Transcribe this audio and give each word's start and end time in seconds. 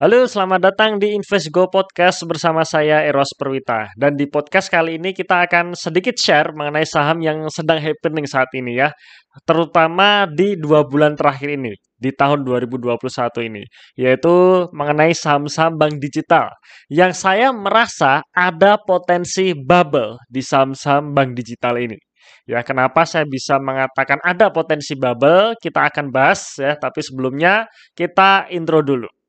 Halo, 0.00 0.24
selamat 0.24 0.64
datang 0.64 0.96
di 0.96 1.12
Invest 1.12 1.52
Go 1.52 1.68
Podcast 1.68 2.24
bersama 2.24 2.64
saya 2.64 3.04
Eros 3.04 3.36
Perwita. 3.36 3.92
Dan 3.92 4.16
di 4.16 4.24
podcast 4.32 4.72
kali 4.72 4.96
ini 4.96 5.12
kita 5.12 5.44
akan 5.44 5.76
sedikit 5.76 6.16
share 6.16 6.56
mengenai 6.56 6.88
saham 6.88 7.20
yang 7.20 7.44
sedang 7.52 7.76
happening 7.76 8.24
saat 8.24 8.48
ini 8.56 8.80
ya. 8.80 8.96
Terutama 9.44 10.24
di 10.24 10.56
dua 10.56 10.88
bulan 10.88 11.20
terakhir 11.20 11.52
ini, 11.52 11.76
di 12.00 12.16
tahun 12.16 12.48
2021 12.48 12.96
ini. 13.44 13.60
Yaitu 14.00 14.64
mengenai 14.72 15.12
saham-saham 15.12 15.76
bank 15.76 16.00
digital. 16.00 16.48
Yang 16.88 17.20
saya 17.20 17.52
merasa 17.52 18.24
ada 18.32 18.80
potensi 18.80 19.52
bubble 19.52 20.16
di 20.32 20.40
saham-saham 20.40 21.12
bank 21.12 21.36
digital 21.36 21.76
ini. 21.76 22.00
Ya, 22.48 22.64
kenapa 22.64 23.04
saya 23.04 23.28
bisa 23.28 23.60
mengatakan 23.60 24.16
ada 24.24 24.48
potensi 24.48 24.96
bubble? 24.96 25.60
Kita 25.60 25.92
akan 25.92 26.08
bahas 26.08 26.56
ya, 26.56 26.72
tapi 26.80 27.04
sebelumnya 27.04 27.68
kita 27.92 28.48
intro 28.48 28.80
dulu. 28.80 29.19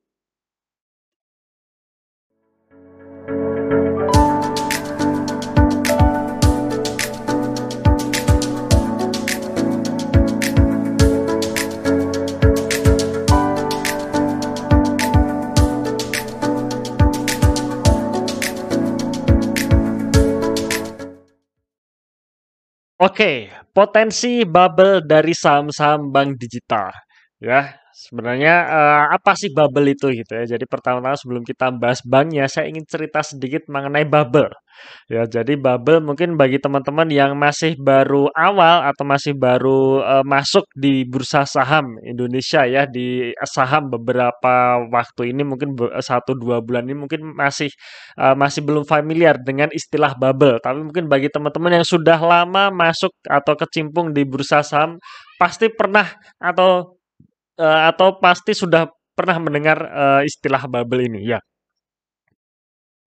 Oke, 23.02 23.50
potensi 23.74 24.46
bubble 24.46 25.02
dari 25.02 25.34
saham-saham 25.34 26.14
bank 26.14 26.38
digital. 26.38 26.94
Ya, 27.42 27.81
sebenarnya 28.02 28.56
uh, 28.66 29.04
apa 29.14 29.38
sih 29.38 29.54
bubble 29.54 29.94
itu 29.94 30.10
gitu 30.10 30.32
ya. 30.34 30.58
Jadi 30.58 30.66
pertama-tama 30.66 31.14
sebelum 31.14 31.46
kita 31.46 31.70
bahas 31.70 32.02
banknya, 32.02 32.50
saya 32.50 32.66
ingin 32.72 32.86
cerita 32.90 33.22
sedikit 33.22 33.70
mengenai 33.70 34.10
bubble. 34.10 34.50
Ya, 35.12 35.28
jadi 35.28 35.60
bubble 35.60 36.02
mungkin 36.02 36.40
bagi 36.40 36.58
teman-teman 36.58 37.06
yang 37.12 37.36
masih 37.38 37.76
baru 37.78 38.32
awal 38.34 38.88
atau 38.90 39.04
masih 39.06 39.36
baru 39.38 40.02
uh, 40.02 40.26
masuk 40.26 40.66
di 40.74 41.04
bursa 41.06 41.44
saham 41.46 42.00
Indonesia 42.02 42.64
ya 42.66 42.88
di 42.88 43.30
saham 43.46 43.92
beberapa 43.92 44.80
waktu 44.90 45.36
ini 45.36 45.44
mungkin 45.46 45.76
satu 46.00 46.34
dua 46.34 46.64
bulan 46.64 46.88
ini 46.88 46.98
mungkin 46.98 47.36
masih 47.36 47.70
uh, 48.18 48.34
masih 48.34 48.64
belum 48.66 48.88
familiar 48.88 49.38
dengan 49.44 49.70
istilah 49.70 50.16
bubble. 50.18 50.58
Tapi 50.64 50.80
mungkin 50.82 51.06
bagi 51.12 51.30
teman-teman 51.30 51.84
yang 51.84 51.86
sudah 51.86 52.18
lama 52.18 52.72
masuk 52.74 53.12
atau 53.28 53.54
kecimpung 53.60 54.16
di 54.16 54.24
bursa 54.26 54.64
saham 54.66 54.98
pasti 55.38 55.68
pernah 55.74 56.08
atau 56.38 57.01
uh, 57.62 57.94
atau 57.94 58.18
pasti 58.18 58.58
sudah 58.58 58.90
pernah 59.14 59.38
mendengar 59.38 59.78
uh, 59.86 60.22
istilah 60.26 60.66
bubble 60.66 61.06
ini 61.06 61.30
ya. 61.30 61.40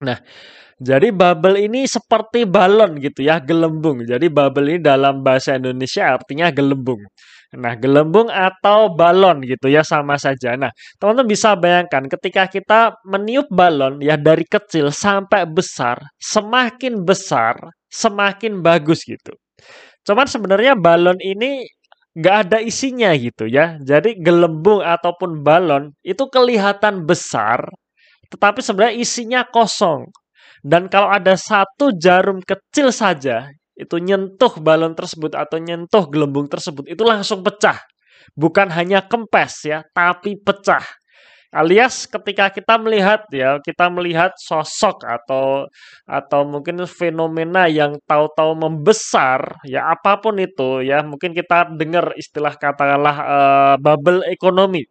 Nah, 0.05 0.19
jadi 0.79 1.11
bubble 1.11 1.59
ini 1.59 1.87
seperti 1.87 2.47
balon 2.47 2.99
gitu 3.03 3.27
ya, 3.27 3.43
gelembung. 3.43 4.07
Jadi 4.07 4.27
bubble 4.31 4.79
ini 4.79 4.81
dalam 4.83 5.27
bahasa 5.27 5.59
Indonesia 5.59 6.15
artinya 6.15 6.51
gelembung. 6.55 7.03
Nah, 7.55 7.79
gelembung 7.79 8.27
atau 8.27 8.91
balon 8.91 9.47
gitu 9.47 9.71
ya 9.71 9.87
sama 9.87 10.19
saja. 10.19 10.59
Nah, 10.59 10.75
teman-teman 10.99 11.31
bisa 11.31 11.55
bayangkan 11.55 12.03
ketika 12.11 12.51
kita 12.51 12.81
meniup 13.07 13.47
balon 13.51 14.03
ya 14.03 14.19
dari 14.19 14.43
kecil 14.43 14.91
sampai 14.91 15.47
besar, 15.47 16.03
semakin 16.19 17.07
besar, 17.07 17.55
semakin 17.87 18.59
bagus 18.59 19.07
gitu. 19.07 19.31
Cuman 20.05 20.27
sebenarnya 20.27 20.75
balon 20.75 21.17
ini 21.23 21.65
nggak 22.15 22.37
ada 22.49 22.59
isinya 22.63 23.11
gitu 23.19 23.47
ya. 23.51 23.79
Jadi 23.83 24.19
gelembung 24.23 24.81
ataupun 24.83 25.43
balon 25.43 25.93
itu 26.07 26.25
kelihatan 26.31 27.05
besar, 27.07 27.67
tetapi 28.31 28.63
sebenarnya 28.63 28.97
isinya 28.99 29.41
kosong. 29.47 30.09
Dan 30.65 30.89
kalau 30.89 31.13
ada 31.13 31.37
satu 31.37 31.93
jarum 31.99 32.41
kecil 32.41 32.89
saja, 32.89 33.53
itu 33.77 34.01
nyentuh 34.01 34.55
balon 34.63 34.97
tersebut 34.97 35.37
atau 35.37 35.61
nyentuh 35.61 36.09
gelembung 36.09 36.49
tersebut, 36.49 36.89
itu 36.89 37.03
langsung 37.05 37.45
pecah. 37.45 37.77
Bukan 38.33 38.73
hanya 38.73 39.05
kempes 39.05 39.69
ya, 39.69 39.85
tapi 39.93 40.41
pecah. 40.41 40.83
Alias 41.55 42.11
ketika 42.11 42.51
kita 42.51 42.75
melihat 42.83 43.31
ya, 43.31 43.63
kita 43.63 43.87
melihat 43.87 44.35
sosok 44.35 45.07
atau 45.07 45.71
atau 46.03 46.41
mungkin 46.43 46.83
fenomena 46.91 47.71
yang 47.71 47.95
tahu-tahu 48.11 48.59
membesar 48.59 49.63
ya 49.63 49.87
apa 49.95 50.19
pun 50.19 50.35
itu 50.43 50.83
ya, 50.83 51.07
mungkin 51.07 51.31
kita 51.31 51.71
dengar 51.79 52.11
istilah 52.19 52.59
katakanlah 52.59 53.17
uh, 53.23 53.75
bubble 53.79 54.27
ekonomi 54.27 54.83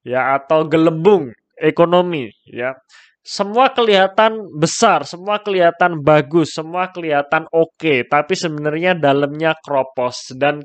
ya 0.00 0.40
atau 0.40 0.64
gelembung 0.64 1.28
ekonomi 1.60 2.32
ya. 2.48 2.72
Semua 3.20 3.68
kelihatan 3.76 4.40
besar, 4.56 5.04
semua 5.04 5.36
kelihatan 5.44 6.00
bagus, 6.00 6.56
semua 6.56 6.88
kelihatan 6.88 7.44
oke, 7.52 7.76
okay, 7.76 8.00
tapi 8.08 8.32
sebenarnya 8.32 8.96
dalamnya 8.96 9.52
kropos. 9.60 10.32
Dan 10.32 10.64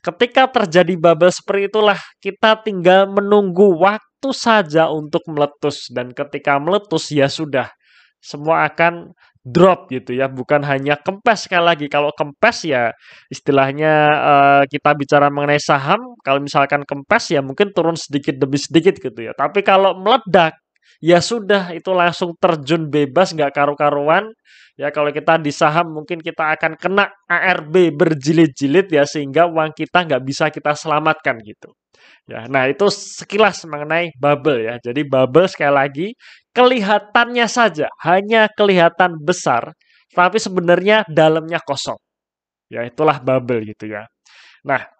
ketika 0.00 0.48
terjadi 0.48 0.96
bubble 0.96 1.28
seperti 1.28 1.68
itulah 1.68 2.00
kita 2.24 2.64
tinggal 2.64 3.04
menunggu 3.12 3.76
waktu 3.76 4.13
saja 4.32 4.88
untuk 4.88 5.26
meletus. 5.28 5.90
Dan 5.92 6.14
ketika 6.14 6.56
meletus 6.56 7.10
ya 7.12 7.28
sudah. 7.28 7.68
Semua 8.24 8.64
akan 8.64 9.12
drop 9.44 9.92
gitu 9.92 10.16
ya. 10.16 10.32
Bukan 10.32 10.64
hanya 10.64 10.96
kempes. 10.96 11.44
Sekali 11.44 11.64
lagi 11.68 11.86
kalau 11.92 12.08
kempes 12.16 12.64
ya 12.64 12.88
istilahnya 13.28 13.92
uh, 14.16 14.62
kita 14.64 14.96
bicara 14.96 15.28
mengenai 15.28 15.60
saham. 15.60 16.00
Kalau 16.24 16.40
misalkan 16.40 16.88
kempes 16.88 17.28
ya 17.36 17.44
mungkin 17.44 17.76
turun 17.76 18.00
sedikit 18.00 18.40
demi 18.40 18.56
sedikit 18.56 18.96
gitu 18.96 19.20
ya. 19.20 19.36
Tapi 19.36 19.60
kalau 19.60 20.00
meledak 20.00 20.63
ya 21.02 21.18
sudah 21.20 21.72
itu 21.76 21.90
langsung 21.92 22.34
terjun 22.38 22.88
bebas 22.88 23.32
nggak 23.36 23.52
karu-karuan. 23.54 24.30
Ya 24.74 24.90
kalau 24.90 25.14
kita 25.14 25.38
di 25.38 25.54
saham 25.54 25.94
mungkin 25.94 26.18
kita 26.18 26.58
akan 26.58 26.74
kena 26.74 27.06
ARB 27.30 27.94
berjilid-jilid 27.94 28.90
ya 28.90 29.06
sehingga 29.06 29.46
uang 29.46 29.70
kita 29.70 30.02
nggak 30.02 30.22
bisa 30.26 30.50
kita 30.50 30.74
selamatkan 30.74 31.38
gitu. 31.46 31.70
Ya 32.26 32.48
nah 32.50 32.66
itu 32.66 32.90
sekilas 32.90 33.62
mengenai 33.70 34.10
bubble 34.18 34.66
ya. 34.66 34.74
Jadi 34.82 35.06
bubble 35.06 35.46
sekali 35.46 35.74
lagi 35.74 36.06
kelihatannya 36.56 37.46
saja 37.46 37.86
hanya 38.02 38.50
kelihatan 38.50 39.14
besar 39.22 39.74
tapi 40.14 40.38
sebenarnya 40.38 41.06
dalamnya 41.10 41.58
kosong. 41.62 41.98
Ya 42.70 42.82
itulah 42.86 43.20
bubble 43.22 43.62
gitu 43.66 43.90
ya. 43.90 44.06
Nah 44.66 44.93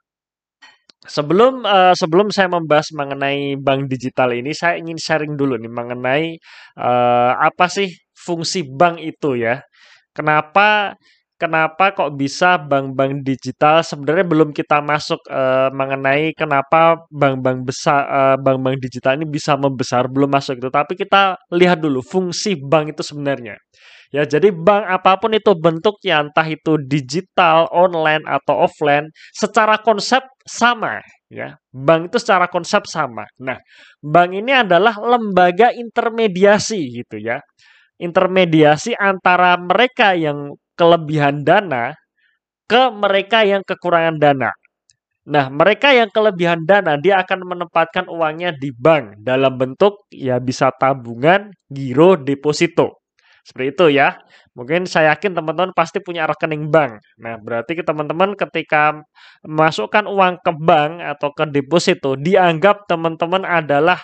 Sebelum 1.04 1.69
uh, 1.69 1.92
sebelum 1.92 2.32
saya 2.32 2.48
membahas 2.48 2.88
mengenai 2.97 3.60
bank 3.60 3.92
digital 3.92 4.32
ini, 4.32 4.56
saya 4.56 4.81
ingin 4.81 4.97
sharing 4.97 5.37
dulu 5.37 5.60
nih 5.60 5.69
mengenai 5.69 6.25
uh, 6.81 7.32
apa 7.37 7.69
sih 7.69 7.92
fungsi 8.16 8.65
bank 8.65 9.04
itu 9.04 9.37
ya. 9.37 9.60
Kenapa 10.16 10.97
kenapa 11.37 11.93
kok 11.93 12.14
bisa 12.16 12.56
bank-bank 12.56 13.20
digital 13.26 13.82
sebenarnya 13.84 14.25
belum 14.25 14.50
kita 14.54 14.81
masuk 14.81 15.20
uh, 15.28 15.69
mengenai 15.75 16.32
kenapa 16.32 16.97
bank-bank 17.12 17.69
besar 17.69 18.00
uh, 18.09 18.37
bank-bank 18.41 18.81
digital 18.81 19.19
ini 19.20 19.26
bisa 19.28 19.59
membesar 19.60 20.09
belum 20.09 20.31
masuk 20.32 20.56
itu. 20.56 20.70
Tapi 20.72 20.97
kita 20.97 21.37
lihat 21.53 21.84
dulu 21.84 22.00
fungsi 22.00 22.56
bank 22.56 22.97
itu 22.97 23.03
sebenarnya. 23.04 23.60
Ya, 24.14 24.22
jadi 24.22 24.54
bank 24.54 24.84
apa 24.86 25.19
pun 25.19 25.34
itu 25.34 25.58
bentuknya, 25.58 26.22
entah 26.22 26.47
itu 26.47 26.78
digital, 26.86 27.66
online 27.75 28.22
atau 28.30 28.62
offline, 28.62 29.10
secara 29.34 29.75
konsep 29.82 30.22
sama, 30.47 31.02
ya. 31.26 31.58
Bank 31.75 32.14
itu 32.14 32.22
secara 32.22 32.47
konsep 32.47 32.86
sama. 32.86 33.26
Nah, 33.42 33.58
bank 33.98 34.30
ini 34.38 34.54
adalah 34.54 34.94
lembaga 35.02 35.75
intermediasi 35.75 36.78
gitu 37.02 37.19
ya. 37.19 37.42
Intermediasi 37.98 38.94
antara 38.94 39.58
mereka 39.58 40.14
yang 40.14 40.54
kelebihan 40.78 41.42
dana 41.42 41.91
ke 42.70 42.82
mereka 42.94 43.42
yang 43.42 43.66
kekurangan 43.66 44.16
dana. 44.22 44.50
Nah, 45.26 45.50
mereka 45.50 45.91
yang 45.91 46.12
kelebihan 46.14 46.62
dana 46.62 46.94
dia 47.02 47.19
akan 47.19 47.41
menempatkan 47.50 48.06
uangnya 48.06 48.54
di 48.54 48.70
bank 48.70 49.26
dalam 49.26 49.58
bentuk 49.58 50.06
ya 50.14 50.38
bisa 50.38 50.70
tabungan, 50.78 51.50
giro, 51.67 52.14
deposito. 52.14 53.04
Seperti 53.44 53.67
itu 53.76 53.87
ya. 54.00 54.17
Mungkin 54.56 54.88
saya 54.88 55.12
yakin 55.12 55.37
teman-teman 55.37 55.76
pasti 55.76 56.00
punya 56.00 56.25
rekening 56.25 56.73
bank. 56.73 57.02
Nah, 57.20 57.37
berarti 57.37 57.76
teman-teman 57.85 58.32
ketika 58.38 59.05
masukkan 59.44 60.08
uang 60.08 60.41
ke 60.41 60.52
bank 60.56 61.05
atau 61.05 61.29
ke 61.37 61.44
deposito, 61.52 62.17
dianggap 62.17 62.88
teman-teman 62.88 63.44
adalah 63.44 64.00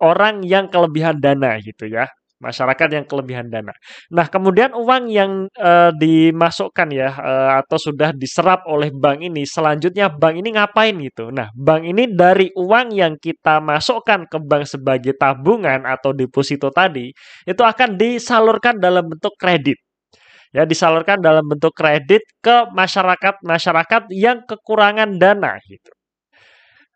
orang 0.00 0.40
yang 0.46 0.70
kelebihan 0.72 1.18
dana 1.20 1.58
gitu 1.60 1.90
ya 1.90 2.06
masyarakat 2.38 2.88
yang 2.94 3.04
kelebihan 3.06 3.50
dana. 3.50 3.74
Nah, 4.14 4.26
kemudian 4.30 4.70
uang 4.74 5.10
yang 5.10 5.50
uh, 5.58 5.90
dimasukkan 5.94 6.88
ya 6.94 7.10
uh, 7.10 7.50
atau 7.62 7.78
sudah 7.78 8.14
diserap 8.14 8.62
oleh 8.70 8.94
bank 8.94 9.22
ini, 9.26 9.42
selanjutnya 9.42 10.10
bank 10.10 10.34
ini 10.38 10.54
ngapain 10.54 10.94
gitu. 11.02 11.34
Nah, 11.34 11.50
bank 11.54 11.82
ini 11.84 12.06
dari 12.10 12.48
uang 12.54 12.94
yang 12.94 13.18
kita 13.18 13.58
masukkan 13.58 14.24
ke 14.30 14.38
bank 14.38 14.64
sebagai 14.70 15.14
tabungan 15.18 15.82
atau 15.84 16.14
deposito 16.14 16.70
tadi, 16.70 17.10
itu 17.44 17.62
akan 17.62 17.98
disalurkan 17.98 18.78
dalam 18.78 19.06
bentuk 19.10 19.34
kredit. 19.34 19.78
Ya, 20.48 20.64
disalurkan 20.64 21.20
dalam 21.20 21.44
bentuk 21.44 21.76
kredit 21.76 22.24
ke 22.40 22.72
masyarakat-masyarakat 22.72 24.08
yang 24.16 24.40
kekurangan 24.48 25.20
dana 25.20 25.60
gitu. 25.68 25.92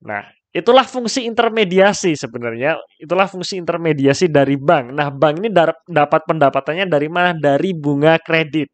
Nah, 0.02 0.24
itulah 0.52 0.84
fungsi 0.84 1.24
intermediasi 1.26 2.12
sebenarnya. 2.14 2.76
Itulah 3.00 3.26
fungsi 3.26 3.56
intermediasi 3.58 4.28
dari 4.28 4.60
bank. 4.60 4.92
Nah, 4.92 5.08
bank 5.08 5.34
ini 5.42 5.48
dapat 5.88 6.20
pendapatannya 6.28 6.86
dari 6.86 7.08
mana? 7.08 7.32
Dari 7.32 7.72
bunga 7.72 8.20
kredit. 8.20 8.68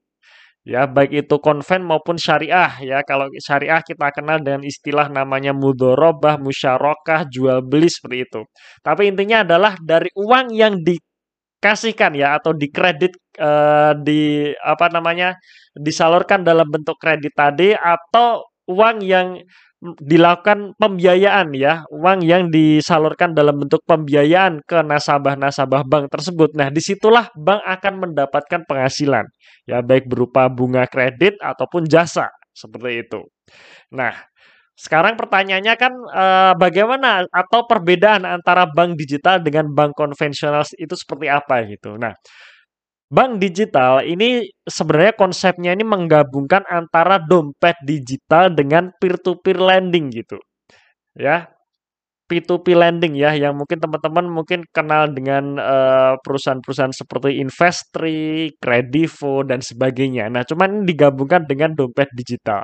Ya, 0.69 0.85
baik 0.85 1.25
itu 1.25 1.37
konven 1.41 1.81
maupun 1.81 2.21
syariah 2.21 2.69
ya. 2.85 3.01
Kalau 3.07 3.33
syariah 3.41 3.81
kita 3.81 4.13
kenal 4.13 4.37
dengan 4.45 4.61
istilah 4.67 5.09
namanya 5.09 5.57
mudorobah, 5.57 6.37
musyarakah, 6.37 7.25
jual 7.33 7.65
beli 7.65 7.89
seperti 7.89 8.29
itu. 8.29 8.41
Tapi 8.85 9.09
intinya 9.09 9.41
adalah 9.49 9.81
dari 9.81 10.13
uang 10.13 10.53
yang 10.53 10.77
dikasihkan 10.85 12.13
ya 12.21 12.37
atau 12.37 12.53
dikredit 12.53 13.17
eh, 13.41 13.93
di 14.05 14.53
apa 14.61 14.93
namanya 14.93 15.41
disalurkan 15.73 16.45
dalam 16.45 16.69
bentuk 16.69 17.01
kredit 17.01 17.33
tadi 17.33 17.73
atau 17.73 18.45
uang 18.69 19.01
yang 19.01 19.41
dilakukan 19.81 20.75
pembiayaan 20.75 21.55
ya, 21.55 21.87
uang 21.95 22.27
yang 22.27 22.51
disalurkan 22.51 23.31
dalam 23.31 23.63
bentuk 23.63 23.79
pembiayaan 23.87 24.59
ke 24.67 24.83
nasabah-nasabah 24.83 25.87
bank 25.87 26.11
tersebut. 26.11 26.51
Nah, 26.59 26.69
di 26.75 26.83
situlah 26.83 27.31
bank 27.39 27.63
akan 27.63 27.95
mendapatkan 28.11 28.67
penghasilan, 28.67 29.27
ya 29.71 29.79
baik 29.79 30.11
berupa 30.11 30.51
bunga 30.51 30.83
kredit 30.91 31.39
ataupun 31.39 31.87
jasa 31.87 32.27
seperti 32.51 33.07
itu. 33.07 33.23
Nah, 33.95 34.15
sekarang 34.79 35.15
pertanyaannya 35.19 35.75
kan 35.79 35.93
eh, 35.95 36.53
bagaimana 36.59 37.27
atau 37.31 37.67
perbedaan 37.67 38.27
antara 38.27 38.67
bank 38.71 38.99
digital 38.99 39.43
dengan 39.43 39.71
bank 39.75 39.95
konvensional 39.95 40.67
itu 40.79 40.95
seperti 40.99 41.27
apa 41.31 41.67
gitu. 41.71 41.95
Nah, 41.99 42.15
Bank 43.11 43.41
digital 43.41 44.05
ini 44.05 44.53
sebenarnya 44.69 45.17
konsepnya 45.17 45.73
ini 45.73 45.81
menggabungkan 45.81 46.61
antara 46.69 47.17
dompet 47.17 47.73
digital 47.81 48.53
dengan 48.53 48.93
peer 49.01 49.17
to 49.17 49.33
peer 49.41 49.57
lending 49.57 50.13
gitu. 50.13 50.37
Ya. 51.19 51.58
P2P 52.29 52.77
lending 52.77 53.17
ya, 53.17 53.33
yang 53.33 53.57
mungkin 53.57 53.81
teman-teman 53.81 54.29
mungkin 54.29 54.61
kenal 54.69 55.09
dengan 55.09 55.57
uh, 55.57 56.15
perusahaan-perusahaan 56.21 56.93
seperti 56.93 57.41
Investri, 57.41 58.53
Kredivo 58.61 59.43
dan 59.49 59.65
sebagainya. 59.65 60.29
Nah, 60.29 60.45
cuman 60.45 60.85
digabungkan 60.85 61.49
dengan 61.49 61.73
dompet 61.73 62.13
digital. 62.13 62.61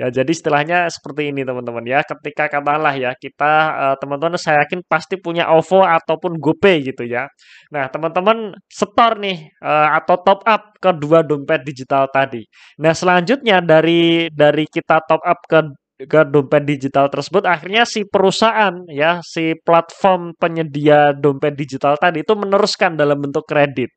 Ya, 0.00 0.08
jadi 0.08 0.32
istilahnya 0.32 0.88
seperti 0.88 1.28
ini 1.28 1.44
teman-teman 1.44 1.84
ya. 1.84 2.00
Ketika 2.00 2.48
katakanlah 2.48 2.96
ya 2.96 3.12
kita 3.12 3.52
uh, 3.76 3.96
teman-teman 4.00 4.40
saya 4.40 4.64
yakin 4.64 4.80
pasti 4.88 5.20
punya 5.20 5.52
OVO 5.52 5.84
ataupun 5.84 6.40
GoPay 6.40 6.80
gitu 6.88 7.04
ya. 7.04 7.28
Nah, 7.68 7.92
teman-teman 7.92 8.56
setor 8.72 9.20
nih 9.20 9.52
uh, 9.60 10.00
atau 10.00 10.16
top 10.24 10.40
up 10.48 10.72
kedua 10.80 11.20
dompet 11.20 11.60
digital 11.68 12.08
tadi. 12.08 12.42
Nah, 12.80 12.96
selanjutnya 12.96 13.60
dari 13.60 14.32
dari 14.32 14.64
kita 14.64 15.04
top 15.04 15.20
up 15.20 15.40
ke 15.44 15.60
ke 16.10 16.20
dompet 16.28 16.62
digital 16.66 17.06
tersebut 17.12 17.42
akhirnya 17.46 17.82
si 17.88 18.04
perusahaan 18.06 18.74
ya 18.90 19.20
si 19.24 19.54
platform 19.58 20.34
penyedia 20.38 21.14
dompet 21.16 21.54
digital 21.56 21.96
tadi 22.00 22.22
itu 22.24 22.34
meneruskan 22.36 22.96
dalam 22.98 23.18
bentuk 23.20 23.44
kredit. 23.48 23.90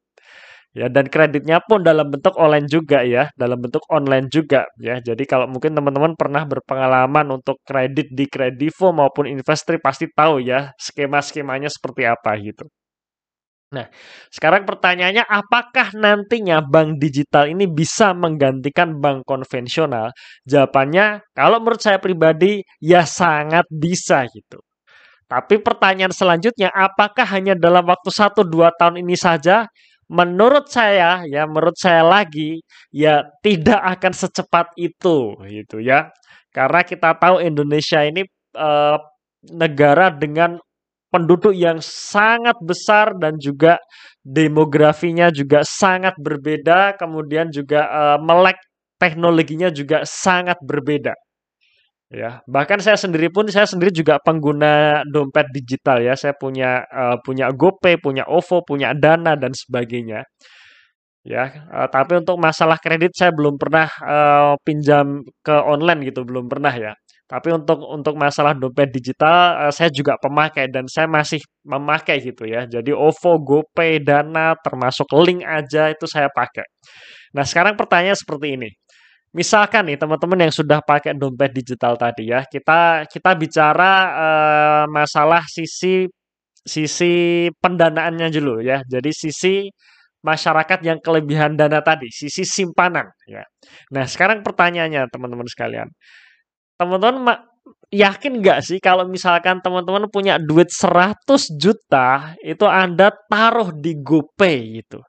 Ya 0.76 0.92
dan 0.92 1.08
kreditnya 1.08 1.64
pun 1.64 1.88
dalam 1.88 2.12
bentuk 2.12 2.36
online 2.36 2.68
juga 2.68 3.00
ya 3.08 3.32
dalam 3.40 3.64
bentuk 3.64 3.84
online 3.88 4.28
juga 4.28 4.68
ya. 4.76 5.00
Jadi 5.00 5.24
kalau 5.24 5.48
mungkin 5.48 5.72
teman-teman 5.72 6.20
pernah 6.20 6.44
berpengalaman 6.44 7.32
untuk 7.32 7.64
kredit 7.64 8.12
di 8.12 8.28
Kredivo 8.28 8.92
maupun 8.92 9.24
Investri 9.32 9.80
pasti 9.80 10.12
tahu 10.12 10.44
ya 10.44 10.76
skema-skemanya 10.76 11.72
seperti 11.72 12.04
apa 12.04 12.36
gitu 12.44 12.68
Nah, 13.76 13.88
sekarang 14.32 14.64
pertanyaannya 14.64 15.28
apakah 15.28 15.92
nantinya 15.92 16.64
bank 16.64 16.96
digital 17.04 17.52
ini 17.52 17.68
bisa 17.68 18.16
menggantikan 18.16 18.96
bank 19.04 19.28
konvensional? 19.28 20.16
Jawabannya 20.48 21.36
kalau 21.36 21.60
menurut 21.60 21.84
saya 21.84 22.00
pribadi 22.00 22.64
ya 22.80 23.04
sangat 23.04 23.68
bisa 23.68 24.24
gitu. 24.32 24.64
Tapi 25.26 25.60
pertanyaan 25.60 26.14
selanjutnya 26.14 26.70
apakah 26.72 27.26
hanya 27.34 27.58
dalam 27.58 27.84
waktu 27.90 28.10
1 28.14 28.46
2 28.46 28.72
tahun 28.80 28.96
ini 29.04 29.16
saja? 29.18 29.68
Menurut 30.06 30.70
saya 30.70 31.26
ya, 31.26 31.50
menurut 31.50 31.74
saya 31.82 32.06
lagi 32.06 32.62
ya 32.94 33.26
tidak 33.42 33.82
akan 33.98 34.14
secepat 34.14 34.68
itu 34.78 35.34
gitu 35.50 35.82
ya. 35.82 36.14
Karena 36.54 36.86
kita 36.86 37.18
tahu 37.18 37.42
Indonesia 37.42 38.06
ini 38.06 38.22
eh, 38.56 38.98
negara 39.52 40.14
dengan 40.14 40.62
penduduk 41.16 41.56
yang 41.56 41.80
sangat 41.80 42.60
besar 42.60 43.16
dan 43.16 43.40
juga 43.40 43.80
demografinya 44.20 45.32
juga 45.32 45.64
sangat 45.64 46.20
berbeda, 46.20 47.00
kemudian 47.00 47.48
juga 47.56 47.88
uh, 47.88 48.18
melek 48.20 48.60
teknologinya 49.00 49.72
juga 49.72 50.04
sangat 50.04 50.60
berbeda. 50.60 51.16
Ya, 52.12 52.44
bahkan 52.46 52.78
saya 52.84 53.00
sendiri 53.00 53.32
pun 53.32 53.48
saya 53.48 53.66
sendiri 53.66 53.90
juga 53.96 54.20
pengguna 54.20 55.02
dompet 55.08 55.48
digital 55.56 56.04
ya. 56.04 56.14
Saya 56.20 56.36
punya 56.36 56.84
uh, 56.86 57.18
punya 57.24 57.50
GoPay, 57.50 57.98
punya 58.04 58.28
OVO, 58.28 58.62
punya 58.68 58.92
Dana 58.94 59.40
dan 59.40 59.56
sebagainya. 59.56 60.28
Ya, 61.26 61.66
uh, 61.74 61.88
tapi 61.90 62.22
untuk 62.22 62.38
masalah 62.38 62.78
kredit 62.78 63.18
saya 63.18 63.34
belum 63.34 63.58
pernah 63.58 63.90
uh, 64.04 64.54
pinjam 64.62 65.26
ke 65.42 65.56
online 65.56 66.06
gitu, 66.06 66.22
belum 66.22 66.46
pernah 66.46 66.70
ya. 66.76 66.94
Tapi 67.26 67.50
untuk 67.50 67.82
untuk 67.90 68.14
masalah 68.14 68.54
dompet 68.54 68.94
digital 68.94 69.66
uh, 69.66 69.74
saya 69.74 69.90
juga 69.90 70.14
pemakai 70.22 70.70
dan 70.70 70.86
saya 70.86 71.10
masih 71.10 71.42
memakai 71.66 72.22
gitu 72.22 72.46
ya. 72.46 72.70
Jadi 72.70 72.94
OVO, 72.94 73.42
GoPay, 73.42 74.06
Dana 74.06 74.54
termasuk 74.62 75.10
link 75.26 75.42
aja 75.42 75.90
itu 75.90 76.06
saya 76.06 76.30
pakai. 76.30 76.70
Nah, 77.34 77.42
sekarang 77.42 77.74
pertanyaan 77.74 78.14
seperti 78.14 78.54
ini. 78.54 78.70
Misalkan 79.34 79.90
nih 79.90 79.98
teman-teman 80.00 80.48
yang 80.48 80.54
sudah 80.54 80.80
pakai 80.86 81.18
dompet 81.18 81.52
digital 81.52 81.98
tadi 81.98 82.30
ya, 82.30 82.46
kita 82.46 83.10
kita 83.10 83.32
bicara 83.36 83.92
uh, 84.14 84.86
masalah 84.88 85.44
sisi 85.50 86.06
sisi 86.62 87.14
pendanaannya 87.58 88.30
dulu 88.30 88.62
ya. 88.62 88.86
Jadi 88.86 89.12
sisi 89.12 89.66
masyarakat 90.22 90.80
yang 90.86 91.02
kelebihan 91.02 91.58
dana 91.58 91.82
tadi, 91.82 92.08
sisi 92.14 92.46
simpanan 92.46 93.10
ya. 93.26 93.42
Nah, 93.94 94.06
sekarang 94.06 94.46
pertanyaannya 94.46 95.10
teman-teman 95.10 95.50
sekalian 95.50 95.90
teman-teman 96.80 97.40
yakin 97.94 98.44
nggak 98.44 98.60
sih 98.66 98.78
kalau 98.84 99.08
misalkan 99.08 99.62
teman-teman 99.64 100.10
punya 100.12 100.36
duit 100.42 100.70
100 100.70 101.16
juta 101.56 102.36
itu 102.44 102.66
Anda 102.68 103.14
taruh 103.32 103.72
di 103.72 103.96
GoPay 104.00 104.84
gitu. 104.84 105.00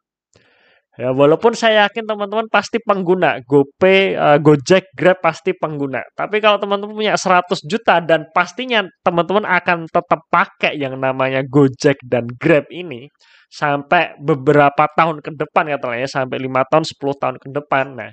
Ya, 0.97 1.13
walaupun 1.13 1.53
saya 1.53 1.85
yakin 1.85 2.09
teman-teman 2.09 2.49
pasti 2.49 2.81
pengguna 2.81 3.37
GoPay, 3.45 4.17
uh, 4.17 4.39
Gojek, 4.41 4.97
Grab 4.97 5.21
pasti 5.21 5.53
pengguna. 5.53 6.01
Tapi 6.17 6.41
kalau 6.41 6.57
teman-teman 6.57 6.97
punya 6.97 7.13
100 7.21 7.61
juta 7.69 8.01
dan 8.01 8.33
pastinya 8.33 8.81
teman-teman 9.05 9.45
akan 9.45 9.85
tetap 9.93 10.25
pakai 10.33 10.73
yang 10.81 10.97
namanya 10.97 11.45
Gojek 11.45 12.01
dan 12.01 12.25
Grab 12.41 12.65
ini 12.73 13.13
sampai 13.53 14.17
beberapa 14.25 14.89
tahun 14.97 15.21
ke 15.21 15.37
depan 15.37 15.69
katanya 15.77 16.09
sampai 16.09 16.41
lima 16.41 16.65
tahun, 16.65 16.89
10 16.89 17.21
tahun 17.21 17.37
ke 17.45 17.49
depan. 17.53 17.85
Nah, 17.93 18.11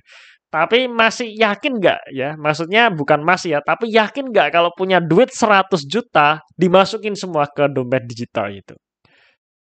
tapi 0.54 0.86
masih 0.86 1.34
yakin 1.34 1.82
nggak 1.82 2.14
ya? 2.14 2.38
Maksudnya 2.38 2.94
bukan 2.94 3.26
masih 3.26 3.58
ya, 3.58 3.60
tapi 3.66 3.90
yakin 3.90 4.30
nggak 4.30 4.54
kalau 4.54 4.70
punya 4.78 5.02
duit 5.02 5.34
100 5.34 5.82
juta 5.90 6.46
dimasukin 6.54 7.18
semua 7.18 7.50
ke 7.50 7.66
dompet 7.74 8.06
digital 8.06 8.54
itu? 8.54 8.78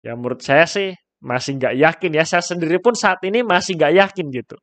Ya 0.02 0.18
menurut 0.18 0.42
saya 0.42 0.66
sih 0.66 0.90
masih 1.22 1.62
nggak 1.62 1.74
yakin 1.78 2.10
ya. 2.18 2.24
Saya 2.26 2.42
sendiri 2.42 2.82
pun 2.82 2.98
saat 2.98 3.22
ini 3.22 3.46
masih 3.46 3.78
nggak 3.78 3.94
yakin 4.02 4.26
gitu. 4.34 4.56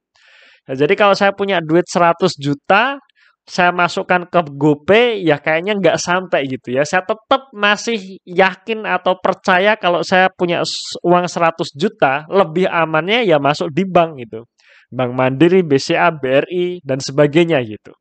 Ya, 0.67 0.73
jadi 0.83 0.93
kalau 0.99 1.15
saya 1.15 1.31
punya 1.31 1.63
duit 1.63 1.87
100 1.87 2.35
juta, 2.35 2.99
saya 3.47 3.71
masukkan 3.71 4.27
ke 4.27 4.41
GoPay, 4.51 5.23
ya 5.23 5.39
kayaknya 5.39 5.79
nggak 5.79 5.95
sampai 5.95 6.43
gitu 6.51 6.75
ya. 6.75 6.83
Saya 6.83 7.07
tetap 7.07 7.47
masih 7.55 8.19
yakin 8.27 8.83
atau 8.83 9.15
percaya 9.23 9.79
kalau 9.79 10.03
saya 10.03 10.27
punya 10.35 10.59
uang 11.07 11.23
100 11.31 11.71
juta, 11.71 12.27
lebih 12.27 12.67
amannya 12.67 13.23
ya 13.23 13.39
masuk 13.39 13.71
di 13.71 13.87
bank 13.87 14.19
gitu. 14.27 14.43
Bank 14.87 15.11
Mandiri, 15.13 15.61
BCA, 15.63 16.11
BRI, 16.15 16.79
dan 16.83 16.99
sebagainya 17.03 17.59
gitu. 17.67 17.91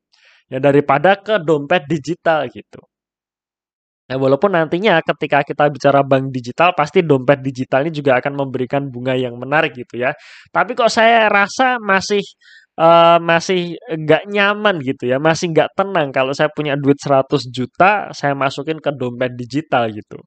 Ya 0.46 0.62
daripada 0.62 1.18
ke 1.18 1.42
dompet 1.42 1.84
digital 1.90 2.46
gitu. 2.50 2.78
Nah, 4.06 4.16
walaupun 4.22 4.54
nantinya 4.54 5.02
ketika 5.02 5.42
kita 5.42 5.66
bicara 5.66 6.06
bank 6.06 6.30
digital, 6.30 6.70
pasti 6.78 7.02
dompet 7.02 7.42
digital 7.42 7.82
ini 7.82 7.90
juga 7.90 8.14
akan 8.22 8.38
memberikan 8.38 8.86
bunga 8.86 9.18
yang 9.18 9.34
menarik 9.34 9.74
gitu 9.74 9.98
ya. 9.98 10.14
Tapi 10.54 10.78
kok 10.78 10.86
saya 10.94 11.26
rasa 11.26 11.82
masih 11.82 12.22
uh, 12.78 13.18
masih 13.18 13.74
nggak 13.82 14.30
nyaman 14.30 14.78
gitu 14.86 15.10
ya, 15.10 15.18
masih 15.18 15.50
nggak 15.50 15.74
tenang 15.74 16.14
kalau 16.14 16.30
saya 16.30 16.46
punya 16.54 16.78
duit 16.78 17.02
100 17.02 17.50
juta, 17.50 18.14
saya 18.14 18.38
masukin 18.38 18.78
ke 18.78 18.94
dompet 18.94 19.34
digital 19.34 19.90
gitu. 19.90 20.22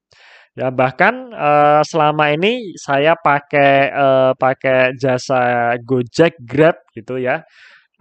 Ya 0.57 0.73
bahkan, 0.73 1.29
uh, 1.29 1.81
selama 1.85 2.33
ini 2.33 2.73
saya 2.81 3.13
pakai, 3.13 3.93
uh, 3.93 4.31
pakai 4.33 4.97
jasa 4.97 5.75
Gojek, 5.85 6.41
Grab 6.41 6.73
gitu 6.97 7.21
ya, 7.21 7.45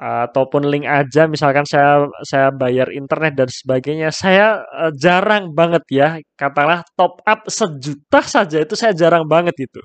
ataupun 0.00 0.64
link 0.70 0.86
aja 0.88 1.26
misalkan 1.28 1.64
saya 1.68 2.06
saya 2.24 2.48
bayar 2.54 2.88
internet 2.94 3.34
dan 3.36 3.48
sebagainya, 3.52 4.08
saya, 4.14 4.64
uh, 4.80 4.92
jarang 4.96 5.52
banget 5.52 5.84
ya, 5.92 6.08
katakanlah 6.40 6.84
top 6.96 7.20
up 7.28 7.40
sejuta 7.50 8.20
saja 8.24 8.58
itu 8.64 8.74
saya 8.78 8.92
jarang 8.96 9.28
banget 9.28 9.56
itu. 9.60 9.80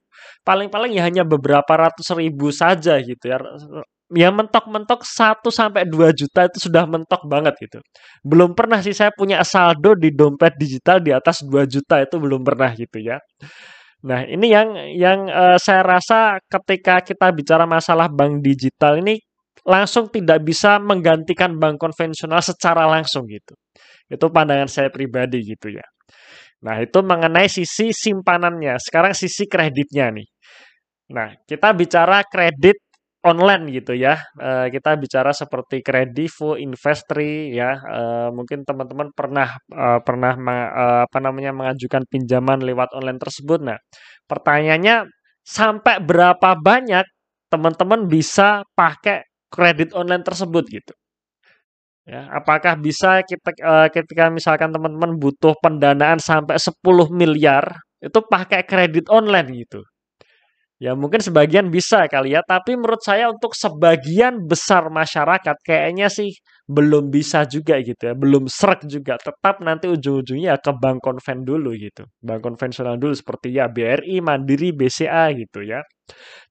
Paling-paling 0.48 0.96
ya 0.96 1.04
hanya 1.08 1.24
beberapa 1.28 1.74
ratus 1.76 2.08
ribu 2.16 2.50
saja 2.56 3.00
gitu 3.04 3.26
ya, 3.28 3.38
ya 4.14 4.30
mentok-mentok 4.30 5.02
1 5.06 5.50
sampai 5.50 5.84
2 5.90 6.14
juta 6.14 6.46
itu 6.48 6.58
sudah 6.70 6.86
mentok 6.86 7.26
banget 7.26 7.54
gitu. 7.62 7.80
Belum 8.22 8.54
pernah 8.54 8.80
sih 8.80 8.94
saya 8.94 9.12
punya 9.14 9.42
saldo 9.42 9.98
di 9.98 10.14
dompet 10.14 10.54
digital 10.58 11.02
di 11.02 11.12
atas 11.12 11.42
2 11.46 11.66
juta 11.66 12.02
itu 12.02 12.16
belum 12.22 12.42
pernah 12.46 12.72
gitu 12.78 12.98
ya. 13.02 13.18
Nah, 14.04 14.28
ini 14.28 14.52
yang 14.52 14.70
yang 14.94 15.20
uh, 15.32 15.58
saya 15.58 15.82
rasa 15.82 16.38
ketika 16.46 17.00
kita 17.02 17.32
bicara 17.32 17.64
masalah 17.64 18.12
bank 18.12 18.44
digital 18.44 19.00
ini 19.00 19.16
langsung 19.64 20.12
tidak 20.12 20.44
bisa 20.44 20.76
menggantikan 20.78 21.56
bank 21.56 21.80
konvensional 21.80 22.44
secara 22.44 22.84
langsung 22.84 23.24
gitu. 23.32 23.56
Itu 24.12 24.28
pandangan 24.28 24.68
saya 24.68 24.90
pribadi 24.92 25.40
gitu 25.48 25.72
ya. 25.72 25.88
Nah, 26.64 26.80
itu 26.84 27.00
mengenai 27.04 27.48
sisi 27.48 27.92
simpanannya. 27.96 28.76
Sekarang 28.80 29.16
sisi 29.16 29.48
kreditnya 29.48 30.12
nih. 30.12 30.28
Nah, 31.16 31.36
kita 31.44 31.72
bicara 31.76 32.24
kredit 32.28 32.80
online 33.24 33.72
gitu 33.72 33.96
ya. 33.96 34.20
Uh, 34.36 34.68
kita 34.68 35.00
bicara 35.00 35.32
seperti 35.32 35.80
Kredivo, 35.80 36.60
Investri 36.60 37.56
ya. 37.56 37.80
Uh, 37.80 38.30
mungkin 38.36 38.68
teman-teman 38.68 39.10
pernah 39.16 39.48
uh, 39.72 40.00
pernah 40.04 40.36
apa 41.08 41.20
namanya 41.24 41.56
mengajukan 41.56 42.04
pinjaman 42.12 42.62
lewat 42.62 42.92
online 42.96 43.20
tersebut. 43.20 43.60
Nah, 43.64 43.80
pertanyaannya 44.28 45.08
sampai 45.44 46.04
berapa 46.04 46.56
banyak 46.60 47.06
teman-teman 47.48 48.08
bisa 48.12 48.64
pakai 48.76 49.24
kredit 49.48 49.96
online 49.96 50.24
tersebut 50.26 50.64
gitu. 50.68 50.94
Ya, 52.04 52.28
apakah 52.36 52.76
bisa 52.76 53.24
kita 53.24 53.56
ketika 53.88 54.28
misalkan 54.28 54.76
teman-teman 54.76 55.16
butuh 55.16 55.56
pendanaan 55.64 56.20
sampai 56.20 56.60
10 56.60 57.08
miliar 57.16 57.64
itu 58.04 58.20
pakai 58.28 58.68
kredit 58.68 59.08
online 59.08 59.64
gitu. 59.64 59.80
Ya 60.84 60.92
mungkin 61.00 61.22
sebagian 61.24 61.68
bisa 61.72 62.00
kali 62.12 62.36
ya, 62.36 62.42
tapi 62.44 62.76
menurut 62.76 63.00
saya 63.00 63.32
untuk 63.32 63.56
sebagian 63.56 64.44
besar 64.52 64.84
masyarakat 64.92 65.56
kayaknya 65.64 66.08
sih 66.12 66.30
belum 66.64 67.12
bisa 67.12 67.44
juga 67.44 67.76
gitu 67.84 68.12
ya, 68.12 68.14
belum 68.16 68.48
serak 68.48 68.88
juga. 68.88 69.20
Tetap 69.20 69.60
nanti 69.60 69.92
ujung-ujungnya 69.92 70.56
ke 70.64 70.72
bank 70.80 71.04
konven 71.04 71.44
dulu 71.44 71.76
gitu. 71.76 72.08
Bank 72.24 72.42
konvensional 72.44 72.96
dulu 72.96 73.14
seperti 73.16 73.56
ya 73.56 73.68
BRI, 73.68 74.24
Mandiri, 74.24 74.72
BCA 74.72 75.36
gitu 75.36 75.64
ya. 75.64 75.84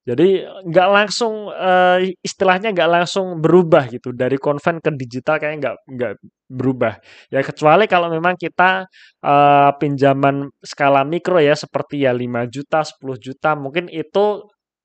Jadi 0.03 0.43
nggak 0.43 0.89
langsung 0.91 1.47
uh, 1.47 1.97
istilahnya 2.19 2.75
nggak 2.75 2.91
langsung 2.91 3.39
berubah 3.39 3.87
gitu 3.87 4.11
dari 4.11 4.35
konven 4.35 4.83
ke 4.83 4.91
digital 4.99 5.39
kayaknya 5.39 5.59
nggak 5.63 5.77
nggak 5.95 6.13
berubah 6.53 6.99
ya 7.31 7.41
kecuali 7.41 7.89
kalau 7.89 8.11
memang 8.13 8.35
kita 8.37 8.85
uh, 9.23 9.71
pinjaman 9.79 10.51
skala 10.61 11.01
mikro 11.07 11.39
ya 11.39 11.55
seperti 11.57 12.05
ya 12.05 12.11
5 12.13 12.19
juta 12.53 12.83
10 12.83 12.99
juta 13.17 13.49
mungkin 13.57 13.87
itu 13.89 14.43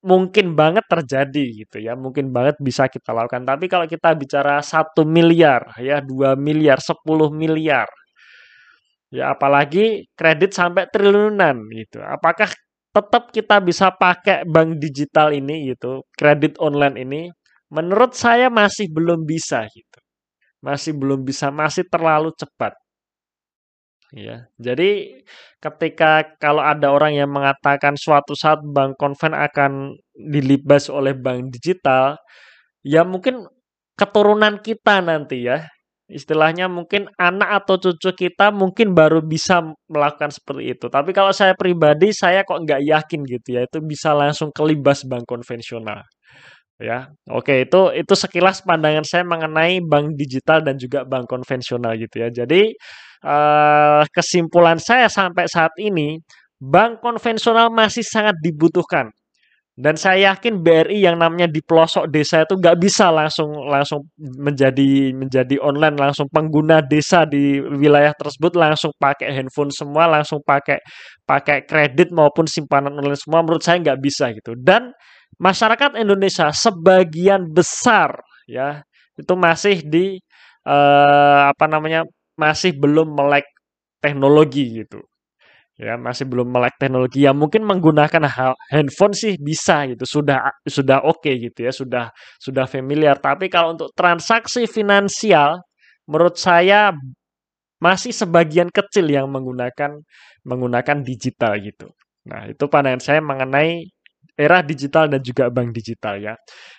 mungkin 0.09 0.57
banget 0.61 0.85
terjadi 0.88 1.45
gitu 1.65 1.77
ya 1.85 1.93
mungkin 2.05 2.33
banget 2.33 2.57
bisa 2.59 2.88
kita 2.88 3.12
lakukan 3.12 3.45
tapi 3.45 3.69
kalau 3.69 3.85
kita 3.85 4.17
bicara 4.17 4.65
satu 4.65 5.05
miliar 5.05 5.77
ya 5.79 6.00
2 6.00 6.33
miliar 6.41 6.81
10 6.81 7.29
miliar 7.41 7.88
ya 9.12 9.33
apalagi 9.37 10.09
kredit 10.17 10.53
sampai 10.57 10.88
triliunan 10.88 11.57
gitu 11.77 12.00
apakah 12.00 12.49
tetap 12.99 13.31
kita 13.31 13.57
bisa 13.62 13.93
pakai 13.95 14.43
bank 14.49 14.81
digital 14.83 15.31
ini 15.31 15.71
gitu, 15.73 16.03
kredit 16.17 16.59
online 16.59 16.97
ini, 16.99 17.23
menurut 17.71 18.17
saya 18.17 18.50
masih 18.50 18.91
belum 18.91 19.23
bisa 19.29 19.62
gitu. 19.71 19.99
Masih 20.65 20.93
belum 20.97 21.23
bisa, 21.23 21.53
masih 21.55 21.87
terlalu 21.87 22.35
cepat. 22.35 22.75
Ya, 24.09 24.49
jadi 24.57 25.21
ketika 25.61 26.25
kalau 26.41 26.65
ada 26.65 26.88
orang 26.88 27.12
yang 27.12 27.29
mengatakan 27.29 27.93
suatu 28.00 28.33
saat 28.33 28.65
bank 28.65 28.97
konven 28.97 29.37
akan 29.37 30.00
dilibas 30.17 30.88
oleh 30.88 31.12
bank 31.12 31.53
digital, 31.53 32.17
ya 32.81 33.05
mungkin 33.05 33.45
keturunan 34.00 34.65
kita 34.65 35.05
nanti 35.05 35.45
ya 35.45 35.69
Istilahnya 36.09 36.73
mungkin 36.73 37.05
anak 37.21 37.65
atau 37.65 37.77
cucu 37.77 38.17
kita 38.17 38.49
mungkin 38.49 38.97
baru 38.97 39.21
bisa 39.21 39.61
melakukan 39.93 40.33
seperti 40.33 40.73
itu. 40.73 40.88
Tapi 40.88 41.12
kalau 41.12 41.37
saya 41.37 41.53
pribadi, 41.53 42.17
saya 42.17 42.49
kok 42.49 42.65
nggak 42.65 42.81
yakin 42.81 43.21
gitu 43.29 43.61
ya, 43.61 43.69
itu 43.69 43.85
bisa 43.85 44.17
langsung 44.17 44.49
kelibas 44.49 45.05
bank 45.05 45.29
konvensional. 45.29 46.00
Ya, 46.79 47.11
oke 47.27 47.67
itu 47.67 47.91
itu 47.91 48.15
sekilas 48.15 48.63
pandangan 48.63 49.03
saya 49.03 49.27
mengenai 49.27 49.83
bank 49.83 50.15
digital 50.15 50.63
dan 50.63 50.79
juga 50.79 51.03
bank 51.03 51.27
konvensional 51.27 51.99
gitu 51.99 52.23
ya. 52.23 52.29
Jadi 52.31 52.71
eh, 53.27 54.03
kesimpulan 54.15 54.79
saya 54.79 55.11
sampai 55.11 55.51
saat 55.51 55.75
ini, 55.83 56.23
bank 56.63 57.03
konvensional 57.03 57.75
masih 57.75 58.07
sangat 58.07 58.39
dibutuhkan 58.39 59.11
dan 59.79 59.95
saya 59.95 60.35
yakin 60.35 60.59
BRI 60.59 61.07
yang 61.07 61.23
namanya 61.23 61.47
di 61.47 61.63
pelosok 61.63 62.11
desa 62.11 62.43
itu 62.43 62.59
nggak 62.59 62.83
bisa 62.83 63.15
langsung 63.15 63.55
langsung 63.71 64.11
menjadi 64.19 65.15
menjadi 65.15 65.55
online 65.63 65.95
langsung 65.95 66.27
pengguna 66.35 66.83
desa 66.83 67.23
di 67.23 67.63
wilayah 67.63 68.11
tersebut 68.19 68.59
langsung 68.59 68.91
pakai 68.99 69.31
handphone 69.31 69.71
semua 69.71 70.11
langsung 70.11 70.43
pakai 70.43 70.83
pakai 71.23 71.63
kredit 71.63 72.11
maupun 72.11 72.51
simpanan 72.51 72.91
online 72.99 73.23
semua 73.23 73.47
menurut 73.47 73.63
saya 73.63 73.79
nggak 73.79 74.03
bisa 74.03 74.35
gitu 74.35 74.59
dan 74.59 74.91
masyarakat 75.38 75.99
Indonesia 75.99 76.50
sebagian 76.54 77.50
besar 77.50 78.23
ya 78.50 78.83
itu 79.18 79.35
masih 79.35 79.83
di 79.83 80.18
eh, 80.66 81.40
apa 81.50 81.66
namanya 81.66 82.07
masih 82.38 82.75
belum 82.78 83.18
melek 83.18 83.47
teknologi 84.02 84.85
gitu. 84.85 85.02
Ya 85.78 85.95
masih 85.95 86.26
belum 86.26 86.50
melek 86.50 86.75
teknologi. 86.83 87.23
Ya 87.23 87.30
mungkin 87.30 87.62
menggunakan 87.62 88.26
handphone 88.71 89.14
sih 89.14 89.38
bisa 89.38 89.87
gitu. 89.90 90.04
Sudah 90.07 90.50
sudah 90.66 91.07
oke 91.07 91.23
okay 91.23 91.35
gitu 91.50 91.66
ya 91.66 91.73
sudah 91.75 92.04
sudah 92.42 92.66
familiar. 92.66 93.18
Tapi 93.23 93.47
kalau 93.50 93.78
untuk 93.78 93.90
transaksi 93.95 94.66
finansial 94.66 95.62
menurut 96.11 96.35
saya 96.38 96.90
masih 97.78 98.11
sebagian 98.11 98.68
kecil 98.75 99.07
yang 99.07 99.30
menggunakan 99.30 100.02
menggunakan 100.42 100.99
digital 101.07 101.54
gitu. 101.62 101.95
Nah 102.26 102.50
itu 102.50 102.64
pandangan 102.66 103.02
saya 103.02 103.21
mengenai 103.23 103.87
era 104.38 104.62
digital 104.62 105.11
dan 105.11 105.18
juga 105.18 105.50
bank 105.50 105.75
digital 105.75 106.14
ya. 106.23 106.35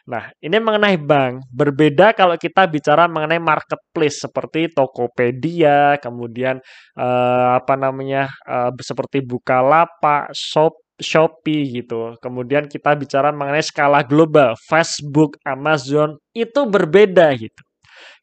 Nah, 0.07 0.31
ini 0.39 0.57
mengenai 0.63 0.95
bank. 0.95 1.43
Berbeda 1.51 2.15
kalau 2.15 2.39
kita 2.39 2.63
bicara 2.71 3.11
mengenai 3.11 3.43
marketplace 3.43 4.23
seperti 4.23 4.71
Tokopedia, 4.71 5.99
kemudian 5.99 6.63
eh, 6.95 7.49
apa 7.59 7.75
namanya 7.75 8.31
eh, 8.47 8.71
seperti 8.79 9.19
Bukalapak, 9.27 10.31
Shop, 10.31 10.71
Shopee 10.95 11.83
gitu. 11.83 12.15
Kemudian 12.23 12.71
kita 12.71 12.95
bicara 12.95 13.35
mengenai 13.35 13.63
skala 13.63 14.07
global, 14.07 14.55
Facebook, 14.55 15.35
Amazon 15.43 16.15
itu 16.31 16.63
berbeda 16.63 17.35
gitu. 17.35 17.61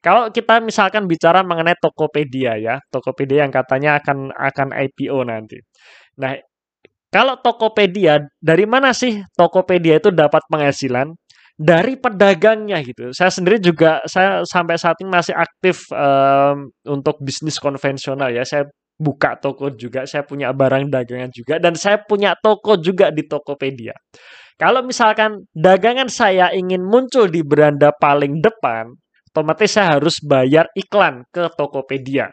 Kalau 0.00 0.30
kita 0.30 0.62
misalkan 0.64 1.04
bicara 1.04 1.44
mengenai 1.44 1.76
Tokopedia 1.76 2.56
ya, 2.56 2.80
Tokopedia 2.88 3.44
yang 3.44 3.52
katanya 3.52 4.00
akan 4.00 4.32
akan 4.32 4.68
IPO 4.72 5.18
nanti. 5.28 5.58
Nah, 6.20 6.36
kalau 7.10 7.38
Tokopedia, 7.38 8.26
dari 8.42 8.66
mana 8.66 8.90
sih 8.90 9.22
Tokopedia 9.38 10.02
itu 10.02 10.10
dapat 10.10 10.42
penghasilan? 10.50 11.14
Dari 11.56 11.96
pedagangnya 11.96 12.84
gitu. 12.84 13.16
Saya 13.16 13.32
sendiri 13.32 13.56
juga 13.56 14.04
saya 14.04 14.44
sampai 14.44 14.76
saat 14.76 15.00
ini 15.00 15.08
masih 15.08 15.32
aktif 15.32 15.88
um, 15.88 16.68
untuk 16.84 17.16
bisnis 17.24 17.56
konvensional 17.56 18.28
ya. 18.28 18.44
Saya 18.44 18.68
buka 19.00 19.40
toko 19.40 19.72
juga, 19.72 20.04
saya 20.04 20.24
punya 20.28 20.52
barang 20.52 20.92
dagangan 20.92 21.32
juga 21.32 21.56
dan 21.56 21.72
saya 21.72 22.04
punya 22.04 22.36
toko 22.36 22.76
juga 22.76 23.08
di 23.08 23.24
Tokopedia. 23.24 23.96
Kalau 24.56 24.80
misalkan 24.84 25.48
dagangan 25.52 26.08
saya 26.08 26.52
ingin 26.52 26.84
muncul 26.84 27.28
di 27.28 27.44
beranda 27.44 27.92
paling 27.92 28.40
depan, 28.40 28.88
otomatis 29.32 29.76
saya 29.76 30.00
harus 30.00 30.20
bayar 30.24 30.68
iklan 30.72 31.24
ke 31.28 31.44
Tokopedia. 31.56 32.32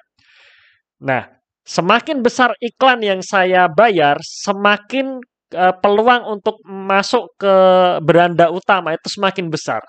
Nah, 1.03 1.27
Semakin 1.63 2.19
besar 2.19 2.51
iklan 2.59 2.99
yang 2.99 3.21
saya 3.23 3.71
bayar, 3.71 4.19
semakin 4.19 5.23
uh, 5.55 5.73
peluang 5.79 6.27
untuk 6.39 6.59
masuk 6.67 7.31
ke 7.39 7.55
beranda 8.03 8.51
utama 8.51 8.91
itu 8.91 9.07
semakin 9.07 9.47
besar. 9.47 9.79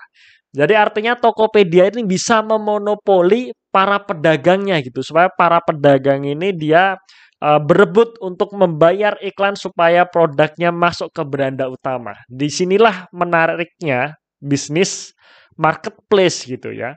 Jadi 0.55 0.71
artinya 0.71 1.19
Tokopedia 1.19 1.91
ini 1.91 2.07
bisa 2.07 2.39
memonopoli 2.39 3.51
para 3.75 3.99
pedagangnya 3.99 4.79
gitu 4.79 5.03
supaya 5.03 5.27
para 5.27 5.59
pedagang 5.59 6.23
ini 6.23 6.55
dia 6.55 6.95
uh, 7.43 7.59
berebut 7.59 8.15
untuk 8.23 8.55
membayar 8.55 9.19
iklan 9.19 9.59
supaya 9.59 10.07
produknya 10.07 10.71
masuk 10.71 11.11
ke 11.11 11.27
beranda 11.27 11.67
utama. 11.67 12.15
Di 12.31 12.47
sinilah 12.47 13.11
menariknya 13.11 14.15
bisnis 14.39 15.11
marketplace 15.59 16.47
gitu 16.47 16.71
ya. 16.71 16.95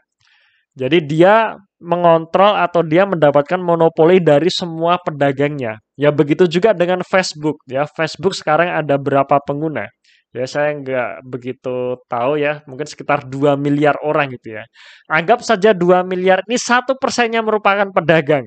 Jadi 0.79 0.99
dia 1.03 1.59
mengontrol 1.83 2.55
atau 2.55 2.87
dia 2.87 3.03
mendapatkan 3.03 3.59
monopoli 3.59 4.23
dari 4.23 4.47
semua 4.47 4.99
pedagangnya. 5.03 5.83
Ya 5.99 6.15
begitu 6.15 6.47
juga 6.47 6.71
dengan 6.71 7.03
Facebook. 7.03 7.59
Ya 7.67 7.83
Facebook 7.91 8.39
sekarang 8.39 8.71
ada 8.71 8.95
berapa 8.95 9.43
pengguna? 9.43 9.91
Ya 10.31 10.47
saya 10.47 10.71
nggak 10.79 11.27
begitu 11.27 11.99
tahu 12.07 12.39
ya. 12.39 12.63
Mungkin 12.71 12.87
sekitar 12.87 13.27
2 13.27 13.59
miliar 13.59 13.99
orang 14.07 14.31
gitu 14.39 14.55
ya. 14.59 14.63
Anggap 15.11 15.43
saja 15.43 15.75
2 15.75 16.07
miliar 16.07 16.47
ini 16.47 16.55
satu 16.55 16.95
persennya 16.95 17.43
merupakan 17.43 17.91
pedagang. 17.91 18.47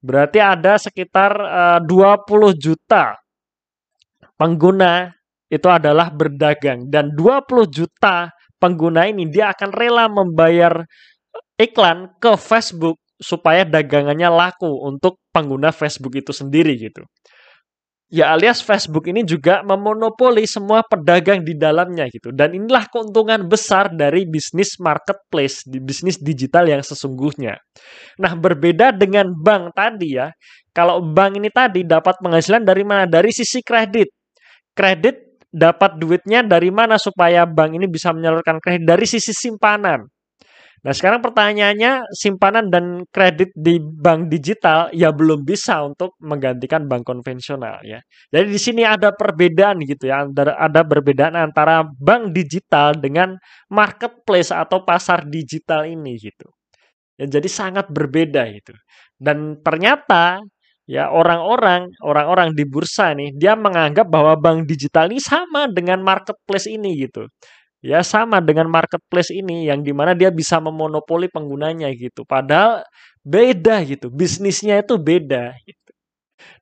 Berarti 0.00 0.40
ada 0.40 0.80
sekitar 0.80 1.32
eh, 1.36 1.80
uh, 1.84 2.16
20 2.24 2.56
juta 2.56 3.20
pengguna 4.40 5.12
itu 5.52 5.68
adalah 5.68 6.08
berdagang 6.08 6.88
dan 6.88 7.12
20 7.12 7.68
juta 7.68 8.32
pengguna 8.56 9.04
ini 9.10 9.28
dia 9.28 9.52
akan 9.52 9.68
rela 9.74 10.08
membayar 10.08 10.86
iklan 11.60 12.16
ke 12.16 12.40
Facebook 12.40 12.96
supaya 13.20 13.68
dagangannya 13.68 14.32
laku 14.32 14.88
untuk 14.88 15.20
pengguna 15.28 15.70
Facebook 15.76 16.16
itu 16.16 16.32
sendiri 16.32 16.72
gitu. 16.80 17.04
Ya 18.10 18.34
alias 18.34 18.58
Facebook 18.58 19.06
ini 19.06 19.22
juga 19.22 19.62
memonopoli 19.62 20.42
semua 20.42 20.82
pedagang 20.82 21.46
di 21.46 21.54
dalamnya 21.54 22.10
gitu. 22.10 22.34
Dan 22.34 22.58
inilah 22.58 22.90
keuntungan 22.90 23.46
besar 23.46 23.86
dari 23.94 24.26
bisnis 24.26 24.82
marketplace, 24.82 25.62
di 25.62 25.78
bisnis 25.78 26.18
digital 26.18 26.66
yang 26.66 26.82
sesungguhnya. 26.82 27.54
Nah, 28.18 28.34
berbeda 28.34 28.90
dengan 28.98 29.30
bank 29.30 29.78
tadi 29.78 30.18
ya. 30.18 30.26
Kalau 30.74 31.06
bank 31.06 31.38
ini 31.38 31.54
tadi 31.54 31.86
dapat 31.86 32.18
penghasilan 32.18 32.66
dari 32.66 32.82
mana? 32.82 33.06
Dari 33.06 33.30
sisi 33.30 33.62
kredit. 33.62 34.10
Kredit 34.74 35.46
dapat 35.46 35.94
duitnya 35.94 36.42
dari 36.42 36.74
mana 36.74 36.98
supaya 36.98 37.46
bank 37.46 37.78
ini 37.78 37.86
bisa 37.86 38.10
menyalurkan 38.10 38.58
kredit? 38.58 38.90
Dari 38.90 39.06
sisi 39.06 39.30
simpanan. 39.30 40.02
Nah, 40.80 40.96
sekarang 40.96 41.20
pertanyaannya 41.20 42.08
simpanan 42.16 42.72
dan 42.72 43.04
kredit 43.12 43.52
di 43.52 43.76
bank 43.76 44.32
digital 44.32 44.88
ya 44.96 45.12
belum 45.12 45.44
bisa 45.44 45.84
untuk 45.84 46.16
menggantikan 46.24 46.88
bank 46.88 47.04
konvensional 47.04 47.84
ya. 47.84 48.00
Jadi 48.32 48.48
di 48.48 48.60
sini 48.60 48.82
ada 48.88 49.12
perbedaan 49.12 49.84
gitu 49.84 50.08
ya, 50.08 50.24
ada, 50.24 50.80
perbedaan 50.88 51.36
antara 51.36 51.84
bank 51.84 52.32
digital 52.32 52.96
dengan 52.96 53.36
marketplace 53.68 54.48
atau 54.56 54.80
pasar 54.80 55.28
digital 55.28 55.84
ini 55.84 56.16
gitu. 56.16 56.48
Ya, 57.20 57.28
jadi 57.28 57.48
sangat 57.52 57.92
berbeda 57.92 58.48
gitu. 58.56 58.72
Dan 59.20 59.60
ternyata 59.60 60.40
ya 60.88 61.12
orang-orang 61.12 61.92
orang-orang 62.02 62.56
di 62.56 62.64
bursa 62.66 63.12
nih 63.14 63.36
dia 63.36 63.54
menganggap 63.54 64.08
bahwa 64.10 64.34
bank 64.40 64.66
digital 64.66 65.06
ini 65.12 65.20
sama 65.20 65.68
dengan 65.70 66.00
marketplace 66.00 66.66
ini 66.72 67.04
gitu. 67.04 67.28
Ya 67.82 68.04
sama 68.04 68.44
dengan 68.44 68.68
marketplace 68.68 69.32
ini 69.32 69.64
yang 69.72 69.80
di 69.80 69.96
mana 69.96 70.12
dia 70.12 70.28
bisa 70.28 70.60
memonopoli 70.60 71.32
penggunanya 71.32 71.88
gitu. 71.96 72.28
Padahal 72.28 72.84
beda 73.24 73.80
gitu, 73.88 74.12
bisnisnya 74.12 74.84
itu 74.84 75.00
beda 75.00 75.56
gitu. 75.64 75.80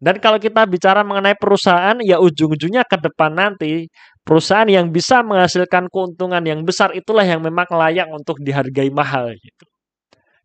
Dan 0.02 0.18
kalau 0.22 0.38
kita 0.42 0.64
bicara 0.68 1.02
mengenai 1.06 1.34
perusahaan, 1.38 1.96
ya 2.02 2.18
ujung-ujungnya 2.22 2.84
ke 2.86 2.98
depan 3.02 3.32
nanti 3.34 3.88
perusahaan 4.26 4.68
yang 4.68 4.90
bisa 4.94 5.22
menghasilkan 5.26 5.88
keuntungan 5.92 6.42
yang 6.44 6.62
besar 6.66 6.92
itulah 6.94 7.24
yang 7.26 7.40
memang 7.42 7.66
layak 7.70 8.08
untuk 8.14 8.38
dihargai 8.42 8.90
mahal 8.94 9.34
gitu. 9.38 9.64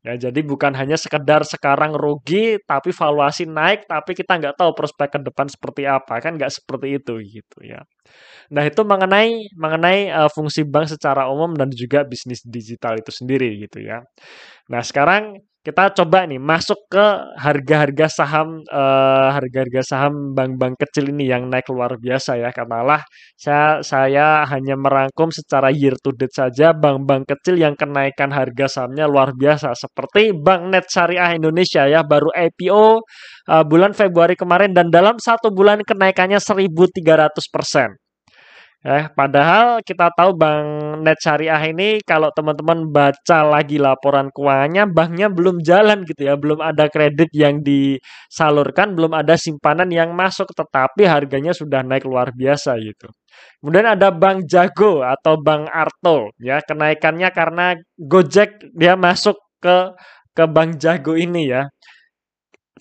Ya, 0.04 0.20
jadi 0.20 0.44
bukan 0.44 0.76
hanya 0.76 1.00
sekedar 1.00 1.48
sekarang 1.48 1.96
rugi, 1.96 2.60
tapi 2.68 2.92
valuasi 2.92 3.48
naik, 3.48 3.88
tapi 3.88 4.12
kita 4.12 4.36
nggak 4.36 4.60
tahu 4.60 4.76
prospek 4.76 5.16
ke 5.16 5.20
depan 5.24 5.48
seperti 5.48 5.88
apa, 5.88 6.20
kan 6.20 6.36
nggak 6.36 6.52
seperti 6.52 7.00
itu 7.00 7.14
gitu 7.24 7.58
ya. 7.64 7.80
Nah, 8.52 8.64
itu 8.68 8.82
mengenai 8.84 9.48
mengenai 9.56 10.12
uh, 10.12 10.30
fungsi 10.34 10.68
bank 10.68 10.92
secara 10.92 11.32
umum 11.32 11.56
dan 11.56 11.72
juga 11.72 12.04
bisnis 12.04 12.44
digital 12.44 13.00
itu 13.00 13.12
sendiri 13.16 13.48
gitu 13.64 13.80
ya. 13.84 14.04
Nah, 14.72 14.82
sekarang 14.84 15.40
kita 15.64 15.96
coba 15.96 16.28
nih 16.28 16.44
masuk 16.44 16.92
ke 16.92 17.06
harga-harga 17.40 18.12
saham 18.12 18.60
uh, 18.68 19.32
harga-harga 19.32 19.80
saham 19.80 20.36
bank-bank 20.36 20.76
kecil 20.76 21.08
ini 21.16 21.32
yang 21.32 21.48
naik 21.48 21.72
luar 21.72 21.96
biasa 21.96 22.36
ya. 22.36 22.52
Katakanlah 22.52 23.00
saya 23.40 23.80
saya 23.80 24.44
hanya 24.52 24.76
merangkum 24.76 25.32
secara 25.32 25.72
year 25.72 25.96
to 26.04 26.12
date 26.20 26.36
saja 26.36 26.76
bank-bank 26.76 27.32
kecil 27.32 27.56
yang 27.56 27.80
kenaikan 27.80 28.36
harga 28.36 28.68
sahamnya 28.68 29.08
luar 29.08 29.32
biasa 29.32 29.72
seperti 29.72 30.36
Bank 30.36 30.68
Net 30.68 30.86
Syariah 30.92 31.40
Indonesia 31.40 31.88
ya 31.88 32.04
baru 32.04 32.28
IPO 32.36 32.84
uh, 32.84 32.92
eh, 33.48 33.64
bulan 33.64 33.96
Februari 33.96 34.36
kemarin 34.36 34.76
dan 34.76 34.92
dalam 34.92 35.16
satu 35.16 35.48
bulan 35.56 35.80
kenaikannya 35.80 36.44
1.300 36.44 37.40
persen. 37.48 38.03
Eh, 38.84 39.08
padahal 39.16 39.80
kita 39.80 40.12
tahu 40.12 40.36
Bank 40.36 41.00
Net 41.08 41.16
Syariah 41.24 41.72
ini 41.72 42.04
kalau 42.04 42.28
teman-teman 42.36 42.92
baca 42.92 43.40
lagi 43.48 43.80
laporan 43.80 44.28
keuangannya, 44.36 44.92
banknya 44.92 45.32
belum 45.32 45.64
jalan 45.64 46.04
gitu 46.04 46.28
ya, 46.28 46.36
belum 46.36 46.60
ada 46.60 46.92
kredit 46.92 47.32
yang 47.32 47.64
disalurkan, 47.64 48.92
belum 48.92 49.16
ada 49.16 49.40
simpanan 49.40 49.88
yang 49.88 50.12
masuk, 50.12 50.52
tetapi 50.52 51.08
harganya 51.08 51.56
sudah 51.56 51.80
naik 51.80 52.04
luar 52.04 52.36
biasa 52.36 52.76
gitu. 52.84 53.08
Kemudian 53.64 53.88
ada 53.88 54.12
Bank 54.12 54.52
Jago 54.52 55.00
atau 55.00 55.40
Bank 55.40 55.72
Arto 55.72 56.36
ya, 56.44 56.60
kenaikannya 56.60 57.32
karena 57.32 57.80
Gojek 57.96 58.68
dia 58.76 59.00
masuk 59.00 59.40
ke 59.64 59.96
ke 60.36 60.44
Bank 60.44 60.76
Jago 60.84 61.16
ini 61.16 61.48
ya 61.56 61.72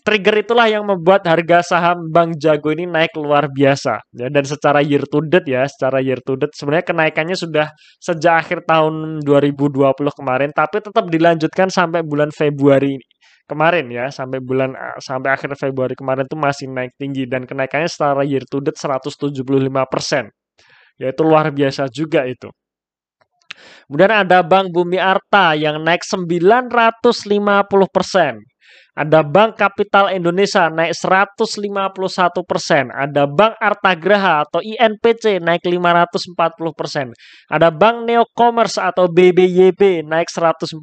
trigger 0.03 0.43
itulah 0.43 0.67
yang 0.67 0.85
membuat 0.85 1.25
harga 1.27 1.62
saham 1.62 2.11
Bank 2.11 2.38
Jago 2.38 2.75
ini 2.75 2.87
naik 2.87 3.15
luar 3.19 3.49
biasa. 3.51 4.03
Ya, 4.15 4.29
dan 4.29 4.45
secara 4.45 4.83
year 4.83 5.07
to 5.07 5.23
date 5.25 5.47
ya, 5.47 5.62
secara 5.67 6.03
year 6.03 6.19
to 6.23 6.35
date 6.37 6.55
sebenarnya 6.55 6.87
kenaikannya 6.91 7.37
sudah 7.38 7.67
sejak 8.03 8.35
akhir 8.43 8.59
tahun 8.67 9.23
2020 9.25 9.95
kemarin, 10.19 10.51
tapi 10.51 10.83
tetap 10.83 11.07
dilanjutkan 11.09 11.71
sampai 11.71 12.03
bulan 12.03 12.35
Februari 12.35 12.99
kemarin 13.47 13.87
ya, 13.91 14.07
sampai 14.11 14.38
bulan 14.43 14.75
sampai 14.99 15.31
akhir 15.35 15.55
Februari 15.59 15.95
kemarin 15.95 16.27
itu 16.27 16.37
masih 16.38 16.67
naik 16.71 16.93
tinggi 16.99 17.25
dan 17.31 17.47
kenaikannya 17.47 17.88
secara 17.91 18.27
year 18.27 18.43
to 18.51 18.59
date 18.61 18.79
175 18.79 19.43
persen. 19.88 20.29
Yaitu 21.01 21.23
luar 21.25 21.49
biasa 21.55 21.88
juga 21.88 22.29
itu. 22.29 22.53
Kemudian 23.87 24.25
ada 24.25 24.41
Bank 24.41 24.73
Bumi 24.73 24.97
Arta 24.97 25.53
yang 25.53 25.81
naik 25.85 26.03
950 26.07 27.88
persen. 27.93 28.41
Ada 28.92 29.24
Bank 29.24 29.57
Kapital 29.57 30.12
Indonesia 30.12 30.68
naik 30.68 30.92
151 30.92 32.44
persen. 32.44 32.92
Ada 32.92 33.24
Bank 33.24 33.57
Artagraha 33.57 34.44
atau 34.44 34.61
INPC 34.61 35.40
naik 35.40 35.64
540 35.64 36.37
persen. 36.76 37.07
Ada 37.48 37.72
Bank 37.72 38.05
Neocommerce 38.05 38.76
atau 38.76 39.09
BBYB 39.09 40.05
naik 40.05 40.28
148 40.28 40.76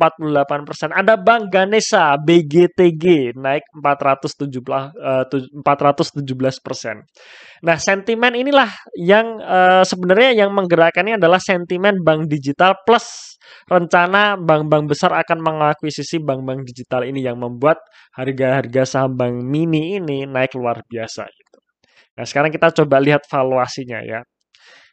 persen. 0.66 0.90
Ada 0.90 1.22
Bank 1.22 1.54
Ganesha 1.54 2.18
BGTG 2.18 3.38
naik 3.38 3.70
417 3.78 4.50
417 5.62 6.66
persen. 6.66 7.06
Nah, 7.62 7.78
sentimen 7.78 8.34
inilah 8.34 8.74
yang 8.98 9.38
uh, 9.38 9.86
sebenarnya 9.86 10.34
yang 10.34 10.50
menggerakkannya 10.50 11.22
adalah 11.22 11.38
sentimen 11.38 12.02
bank 12.02 12.26
digital 12.26 12.74
plus 12.88 13.38
rencana 13.70 14.38
bank-bank 14.38 14.90
besar 14.90 15.14
akan 15.14 15.40
mengakuisisi 15.42 16.22
bank-bank 16.22 16.66
digital 16.66 17.06
ini 17.06 17.22
yang 17.26 17.38
membuat 17.38 17.78
harga-harga 18.16 18.84
saham 18.86 19.16
bank 19.16 19.42
mini 19.46 19.98
ini 20.00 20.26
naik 20.26 20.56
luar 20.58 20.84
biasa 20.86 21.24
gitu. 21.28 21.58
Nah, 22.20 22.26
sekarang 22.28 22.52
kita 22.52 22.76
coba 22.84 23.00
lihat 23.00 23.24
valuasinya 23.32 24.04
ya. 24.04 24.20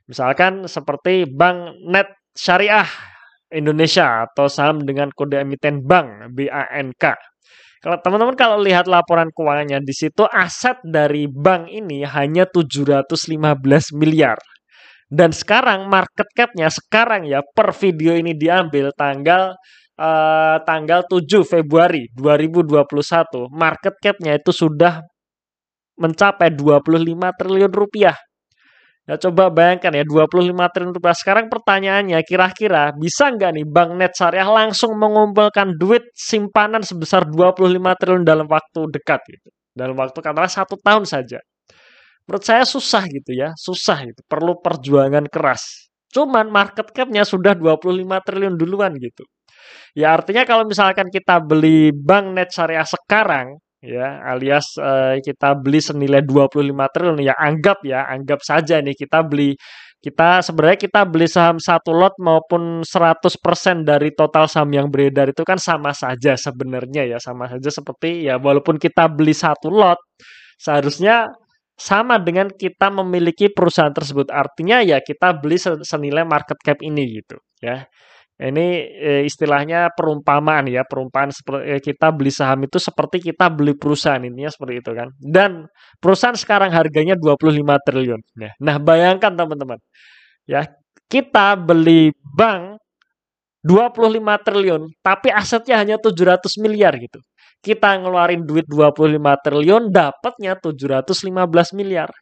Misalkan 0.06 0.70
seperti 0.70 1.26
Bank 1.26 1.82
Net 1.90 2.06
Syariah 2.30 2.86
Indonesia 3.50 4.26
atau 4.30 4.46
saham 4.46 4.86
dengan 4.86 5.10
kode 5.10 5.42
emiten 5.42 5.82
bank 5.82 6.30
BANK. 6.34 7.04
Kalau 7.82 7.98
teman-teman 8.02 8.34
kalau 8.34 8.58
lihat 8.62 8.90
laporan 8.90 9.30
keuangannya 9.30 9.82
di 9.82 9.94
situ 9.94 10.26
aset 10.26 10.78
dari 10.82 11.30
bank 11.30 11.70
ini 11.70 12.02
hanya 12.02 12.46
715 12.46 13.94
miliar. 13.94 14.38
Dan 15.06 15.30
sekarang 15.30 15.86
market 15.86 16.26
cap-nya 16.34 16.66
sekarang 16.66 17.30
ya 17.30 17.38
per 17.42 17.70
video 17.78 18.18
ini 18.18 18.34
diambil 18.34 18.90
tanggal 18.90 19.54
uh, 20.00 20.56
tanggal 20.62 21.04
7 21.08 21.24
Februari 21.44 22.08
2021 22.14 23.48
market 23.52 23.94
cap-nya 24.00 24.36
itu 24.36 24.52
sudah 24.52 25.00
mencapai 25.96 26.52
25 26.52 27.38
triliun 27.40 27.72
rupiah. 27.72 28.16
Ya 29.06 29.14
coba 29.22 29.54
bayangkan 29.54 29.94
ya 29.94 30.04
25 30.04 30.52
triliun 30.52 30.94
rupiah. 30.98 31.16
Sekarang 31.16 31.46
pertanyaannya 31.48 32.20
kira-kira 32.26 32.92
bisa 32.96 33.30
nggak 33.32 33.50
nih 33.56 33.66
Bank 33.66 33.90
Net 33.96 34.12
Syariah 34.12 34.50
langsung 34.50 34.98
mengumpulkan 34.98 35.78
duit 35.78 36.04
simpanan 36.12 36.82
sebesar 36.84 37.24
25 37.30 37.80
triliun 38.00 38.24
dalam 38.26 38.46
waktu 38.50 38.80
dekat 38.92 39.20
gitu. 39.30 39.48
Dalam 39.76 39.94
waktu 39.96 40.18
katakanlah 40.20 40.50
satu 40.52 40.76
tahun 40.80 41.04
saja. 41.04 41.40
Menurut 42.26 42.42
saya 42.42 42.66
susah 42.66 43.06
gitu 43.06 43.30
ya, 43.38 43.54
susah 43.54 44.02
itu, 44.02 44.18
perlu 44.26 44.58
perjuangan 44.58 45.30
keras. 45.30 45.86
Cuman 46.10 46.50
market 46.50 46.90
cap-nya 46.90 47.22
sudah 47.22 47.54
25 47.54 48.02
triliun 48.26 48.58
duluan 48.58 48.90
gitu. 48.98 49.22
Ya 49.96 50.12
artinya 50.16 50.44
kalau 50.44 50.64
misalkan 50.68 51.08
kita 51.08 51.40
beli 51.40 51.90
bank 51.94 52.26
net 52.36 52.50
syariah 52.52 52.84
sekarang, 52.84 53.56
ya 53.82 54.20
alias 54.26 54.76
uh, 54.80 55.16
kita 55.22 55.54
beli 55.60 55.80
senilai 55.80 56.22
25 56.24 56.74
triliun 56.94 57.22
ya 57.22 57.34
anggap 57.38 57.84
ya 57.86 58.08
anggap 58.08 58.42
saja 58.42 58.82
nih 58.82 58.96
kita 58.98 59.22
beli 59.22 59.54
kita 60.02 60.44
sebenarnya 60.44 60.78
kita 60.78 61.00
beli 61.08 61.26
saham 61.26 61.56
satu 61.58 61.90
lot 61.90 62.14
maupun 62.20 62.84
100% 62.84 63.82
dari 63.82 64.12
total 64.14 64.46
saham 64.46 64.70
yang 64.70 64.86
beredar 64.92 65.30
itu 65.32 65.42
kan 65.42 65.58
sama 65.58 65.90
saja 65.96 66.36
sebenarnya 66.38 67.16
ya 67.16 67.18
sama 67.18 67.48
saja 67.50 67.70
seperti 67.72 68.28
ya 68.28 68.38
walaupun 68.38 68.76
kita 68.78 69.08
beli 69.10 69.34
satu 69.34 69.72
lot 69.72 69.98
seharusnya 70.60 71.26
sama 71.76 72.16
dengan 72.16 72.48
kita 72.48 72.88
memiliki 72.88 73.52
perusahaan 73.52 73.92
tersebut. 73.92 74.32
Artinya 74.32 74.80
ya 74.80 75.04
kita 75.04 75.36
beli 75.36 75.60
senilai 75.60 76.24
market 76.24 76.56
cap 76.64 76.80
ini 76.80 77.20
gitu 77.20 77.36
ya. 77.60 77.84
Ini 78.36 78.66
e, 78.92 79.10
istilahnya 79.24 79.88
perumpamaan 79.96 80.68
ya, 80.68 80.84
perumpamaan 80.84 81.32
seperti 81.32 81.62
e, 81.72 81.74
kita 81.80 82.12
beli 82.12 82.28
saham 82.28 82.68
itu 82.68 82.76
seperti 82.76 83.32
kita 83.32 83.48
beli 83.48 83.72
perusahaan 83.72 84.20
intinya 84.20 84.52
seperti 84.52 84.74
itu 84.84 84.90
kan. 84.92 85.08
Dan 85.16 85.64
perusahaan 85.96 86.36
sekarang 86.36 86.68
harganya 86.68 87.16
25 87.16 87.64
triliun 87.80 88.20
ya. 88.36 88.52
Nah, 88.60 88.76
bayangkan 88.76 89.32
teman-teman. 89.32 89.80
Ya, 90.44 90.68
kita 91.08 91.56
beli 91.56 92.12
bank 92.36 92.76
25 93.64 94.36
triliun, 94.46 94.82
tapi 95.02 95.32
asetnya 95.32 95.80
hanya 95.80 95.96
700 95.98 96.60
miliar 96.62 96.94
gitu. 97.00 97.18
Kita 97.64 97.98
ngeluarin 97.98 98.44
duit 98.46 98.68
25 98.68 99.16
triliun, 99.42 99.90
dapatnya 99.90 100.54
715 100.60 101.72
miliar. 101.74 102.12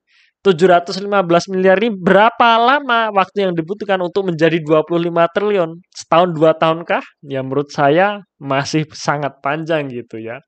715 0.44 1.08
miliar 1.56 1.80
ini 1.80 1.96
berapa 1.96 2.60
lama 2.60 3.08
waktu 3.16 3.48
yang 3.48 3.56
dibutuhkan 3.56 3.96
untuk 4.04 4.28
menjadi 4.28 4.60
25 4.60 5.08
triliun? 5.32 5.80
Setahun 5.88 6.36
dua 6.36 6.52
tahunkah? 6.52 7.00
Ya 7.24 7.40
menurut 7.40 7.72
saya 7.72 8.20
masih 8.36 8.84
sangat 8.92 9.40
panjang 9.40 9.88
gitu 9.88 10.20
ya. 10.20 10.44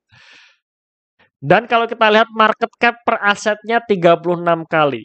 Dan 1.40 1.64
kalau 1.64 1.88
kita 1.88 2.12
lihat 2.12 2.28
market 2.36 2.68
cap 2.76 3.00
per 3.08 3.24
asetnya 3.24 3.80
36 3.80 4.68
kali. 4.68 5.00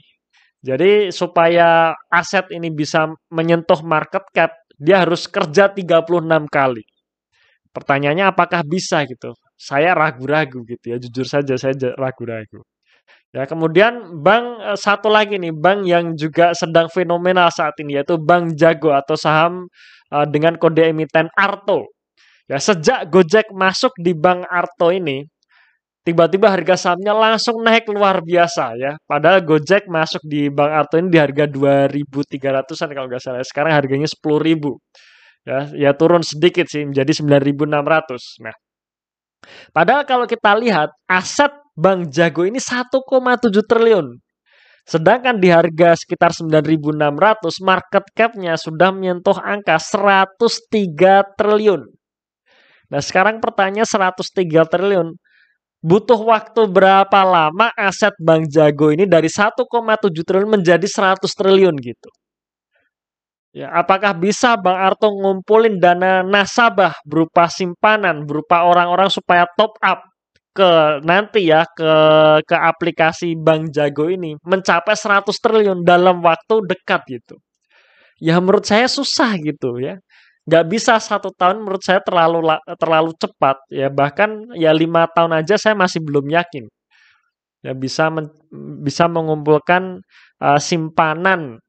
Jadi 0.60 1.08
supaya 1.16 1.96
aset 2.12 2.52
ini 2.52 2.68
bisa 2.70 3.08
menyentuh 3.32 3.80
market 3.88 4.28
cap, 4.36 4.52
dia 4.76 5.08
harus 5.08 5.24
kerja 5.32 5.72
36 5.72 6.52
kali. 6.52 6.84
Pertanyaannya 7.72 8.28
apakah 8.28 8.62
bisa 8.68 9.08
gitu? 9.08 9.32
Saya 9.56 9.96
ragu-ragu 9.96 10.68
gitu 10.68 10.86
ya, 10.92 10.98
jujur 11.00 11.24
saja 11.24 11.56
saya 11.56 11.74
ragu-ragu. 11.96 12.60
Ya, 13.32 13.48
kemudian 13.48 14.20
bank 14.20 14.46
eh, 14.60 14.80
satu 14.80 15.08
lagi 15.08 15.40
nih, 15.40 15.56
bank 15.56 15.80
yang 15.88 16.06
juga 16.20 16.52
sedang 16.52 16.92
fenomenal 16.92 17.48
saat 17.48 17.80
ini 17.80 17.96
yaitu 18.00 18.20
Bank 18.20 18.60
Jago 18.60 18.92
atau 18.92 19.16
saham 19.16 19.72
uh, 20.12 20.28
dengan 20.28 20.60
kode 20.60 20.92
emiten 20.92 21.32
Arto. 21.40 21.88
Ya, 22.52 22.60
sejak 22.60 23.08
Gojek 23.08 23.56
masuk 23.56 23.96
di 23.96 24.12
Bank 24.12 24.44
Arto 24.52 24.92
ini, 24.92 25.24
tiba-tiba 26.04 26.52
harga 26.52 26.76
sahamnya 26.76 27.16
langsung 27.16 27.64
naik 27.64 27.88
luar 27.88 28.20
biasa 28.20 28.76
ya. 28.76 28.92
Padahal 29.08 29.40
Gojek 29.48 29.88
masuk 29.88 30.20
di 30.28 30.52
Bank 30.52 30.72
Arto 30.84 31.00
ini 31.00 31.08
di 31.08 31.20
harga 31.22 31.48
2.300-an 31.48 32.90
kalau 32.92 33.08
nggak 33.08 33.24
salah. 33.24 33.40
Sekarang 33.48 33.72
harganya 33.72 34.12
10.000. 34.12 34.76
Ya, 35.48 35.60
ya 35.74 35.92
turun 35.96 36.22
sedikit 36.22 36.68
sih 36.68 36.84
menjadi 36.84 37.16
9.600. 37.24 38.44
Nah, 38.44 38.56
padahal 39.72 40.04
kalau 40.04 40.28
kita 40.28 40.52
lihat 40.60 40.92
aset 41.08 41.61
Bank 41.82 42.14
Jago 42.14 42.46
ini 42.46 42.62
1,7 42.62 43.02
triliun. 43.66 44.08
Sedangkan 44.86 45.38
di 45.42 45.50
harga 45.50 45.98
sekitar 45.98 46.34
9.600, 46.34 47.58
market 47.62 48.06
cap-nya 48.14 48.54
sudah 48.58 48.94
menyentuh 48.94 49.38
angka 49.42 49.82
103 49.82 51.26
triliun. 51.38 51.82
Nah 52.94 53.02
sekarang 53.02 53.42
pertanyaan 53.42 53.90
103 53.90 54.70
triliun. 54.70 55.18
Butuh 55.82 56.22
waktu 56.22 56.70
berapa 56.70 57.26
lama 57.26 57.74
aset 57.74 58.14
Bank 58.22 58.54
Jago 58.54 58.94
ini 58.94 59.10
dari 59.10 59.26
1,7 59.26 59.66
triliun 60.22 60.62
menjadi 60.62 60.86
100 60.86 61.26
triliun 61.26 61.74
gitu. 61.82 62.10
Ya, 63.52 63.68
apakah 63.68 64.16
bisa 64.16 64.56
Bang 64.56 64.80
Arto 64.80 65.12
ngumpulin 65.12 65.76
dana 65.76 66.24
nasabah 66.24 66.96
berupa 67.04 67.52
simpanan, 67.52 68.24
berupa 68.24 68.64
orang-orang 68.64 69.12
supaya 69.12 69.44
top 69.60 69.76
up 69.84 70.11
ke 70.52 71.00
nanti 71.08 71.48
ya 71.48 71.64
ke 71.64 71.94
ke 72.44 72.56
aplikasi 72.56 73.40
Bank 73.40 73.72
Jago 73.72 74.12
ini 74.12 74.36
mencapai 74.44 74.96
100 74.96 75.32
triliun 75.32 75.80
dalam 75.88 76.20
waktu 76.24 76.56
dekat 76.68 77.02
gitu. 77.08 77.36
Ya 78.22 78.38
menurut 78.40 78.66
saya 78.68 78.88
susah 78.92 79.36
gitu 79.42 79.80
ya. 79.82 79.98
Nggak 80.48 80.66
bisa 80.74 80.98
satu 81.00 81.32
tahun 81.34 81.64
menurut 81.64 81.84
saya 81.86 82.02
terlalu 82.04 82.44
terlalu 82.82 83.12
cepat 83.18 83.58
ya 83.72 83.88
bahkan 83.94 84.46
ya 84.58 84.74
lima 84.74 85.08
tahun 85.16 85.40
aja 85.42 85.56
saya 85.58 85.76
masih 85.78 86.02
belum 86.04 86.28
yakin 86.34 86.66
ya 87.62 87.74
bisa 87.78 88.10
men, 88.10 88.30
bisa 88.82 89.06
mengumpulkan 89.06 90.02
uh, 90.42 90.60
simpanan 90.60 91.62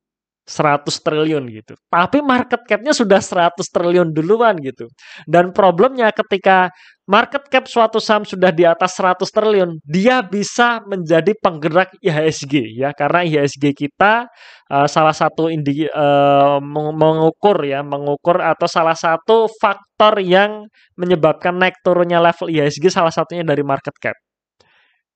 100 0.43 0.91
triliun 0.91 1.45
gitu. 1.55 1.79
Tapi 1.87 2.19
market 2.19 2.67
cap-nya 2.67 2.91
sudah 2.91 3.23
100 3.23 3.63
triliun 3.63 4.11
duluan 4.11 4.59
gitu. 4.59 4.91
Dan 5.23 5.55
problemnya 5.55 6.11
ketika 6.11 6.75
market 7.07 7.47
cap 7.47 7.71
suatu 7.71 8.03
saham 8.03 8.27
sudah 8.27 8.51
di 8.51 8.67
atas 8.67 8.99
100 8.99 9.23
triliun, 9.23 9.71
dia 9.87 10.19
bisa 10.27 10.83
menjadi 10.91 11.31
penggerak 11.39 11.95
IHSG 12.03 12.75
ya 12.75 12.91
karena 12.91 13.23
IHSG 13.23 13.71
kita 13.71 14.27
uh, 14.67 14.89
salah 14.91 15.15
satu 15.15 15.47
indi 15.47 15.87
uh, 15.87 16.59
mengukur 16.95 17.63
ya, 17.63 17.87
mengukur 17.87 18.43
atau 18.43 18.67
salah 18.67 18.99
satu 18.99 19.47
faktor 19.63 20.19
yang 20.19 20.67
menyebabkan 20.99 21.55
naik 21.55 21.79
turunnya 21.87 22.19
level 22.19 22.51
IHSG 22.51 22.91
salah 22.91 23.15
satunya 23.15 23.47
dari 23.47 23.63
market 23.63 23.95
cap. 24.03 24.19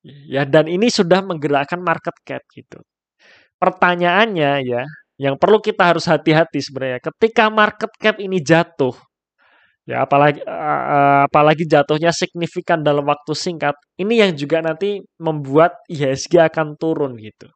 Ya 0.07 0.47
dan 0.47 0.71
ini 0.71 0.87
sudah 0.87 1.19
menggerakkan 1.27 1.83
market 1.83 2.15
cap 2.23 2.43
gitu. 2.55 2.79
Pertanyaannya 3.59 4.53
ya, 4.63 4.83
yang 5.17 5.41
perlu 5.41 5.59
kita 5.65 5.97
harus 5.97 6.05
hati-hati 6.05 6.61
sebenarnya 6.61 7.01
ketika 7.01 7.49
market 7.49 7.91
cap 7.97 8.17
ini 8.21 8.41
jatuh 8.41 8.93
ya 9.87 10.03
apalagi 10.05 10.43
uh, 10.43 11.25
apalagi 11.31 11.65
jatuhnya 11.65 12.11
signifikan 12.11 12.83
dalam 12.83 13.07
waktu 13.07 13.33
singkat 13.33 13.79
ini 13.97 14.21
yang 14.21 14.35
juga 14.35 14.59
nanti 14.61 15.01
membuat 15.23 15.79
IHSG 15.89 16.43
akan 16.53 16.75
turun 16.77 17.15
gitu. 17.17 17.49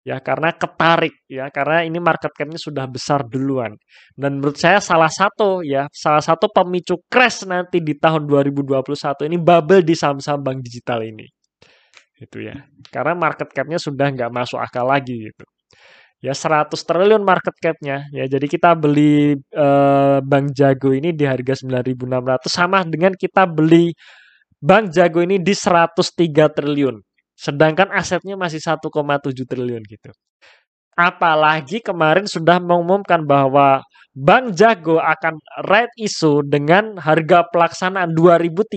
Ya 0.00 0.16
karena 0.16 0.48
ketarik 0.56 1.12
ya 1.28 1.52
karena 1.52 1.84
ini 1.84 2.00
market 2.00 2.32
capnya 2.32 2.56
sudah 2.60 2.84
besar 2.88 3.24
duluan. 3.28 3.76
Dan 4.16 4.40
menurut 4.40 4.56
saya 4.56 4.80
salah 4.80 5.12
satu 5.12 5.60
ya 5.64 5.88
salah 5.92 6.24
satu 6.24 6.48
pemicu 6.52 7.00
crash 7.08 7.44
nanti 7.48 7.80
di 7.84 7.96
tahun 7.96 8.24
2021 8.28 9.28
ini 9.28 9.36
bubble 9.40 9.84
di 9.84 9.92
saham-saham 9.96 10.40
bank 10.40 10.58
digital 10.64 11.04
ini. 11.04 11.28
Itu 12.16 12.44
ya. 12.44 12.56
Karena 12.92 13.12
market 13.16 13.52
capnya 13.52 13.76
sudah 13.80 14.08
nggak 14.12 14.32
masuk 14.32 14.60
akal 14.60 14.88
lagi 14.88 15.16
gitu 15.32 15.44
ya 16.20 16.36
100 16.36 16.72
triliun 16.76 17.24
market 17.24 17.56
cap-nya. 17.56 18.06
Ya 18.12 18.24
jadi 18.28 18.46
kita 18.46 18.76
beli 18.76 19.40
uh, 19.56 20.20
Bank 20.20 20.52
Jago 20.52 20.92
ini 20.92 21.16
di 21.16 21.24
harga 21.24 21.56
9.600 21.64 22.48
sama 22.48 22.84
dengan 22.84 23.16
kita 23.16 23.48
beli 23.48 23.92
Bank 24.60 24.92
Jago 24.92 25.24
ini 25.24 25.40
di 25.40 25.56
103 25.56 25.96
triliun. 26.52 27.00
Sedangkan 27.32 27.88
asetnya 27.96 28.36
masih 28.36 28.60
1,7 28.60 28.84
triliun 29.48 29.82
gitu. 29.88 30.12
Apalagi 30.92 31.80
kemarin 31.80 32.28
sudah 32.28 32.60
mengumumkan 32.60 33.24
bahwa 33.24 33.80
Bank 34.12 34.52
Jago 34.52 35.00
akan 35.00 35.40
right 35.64 35.88
issue 35.96 36.44
dengan 36.44 37.00
harga 37.00 37.48
pelaksanaan 37.48 38.12
2.350 38.12 38.76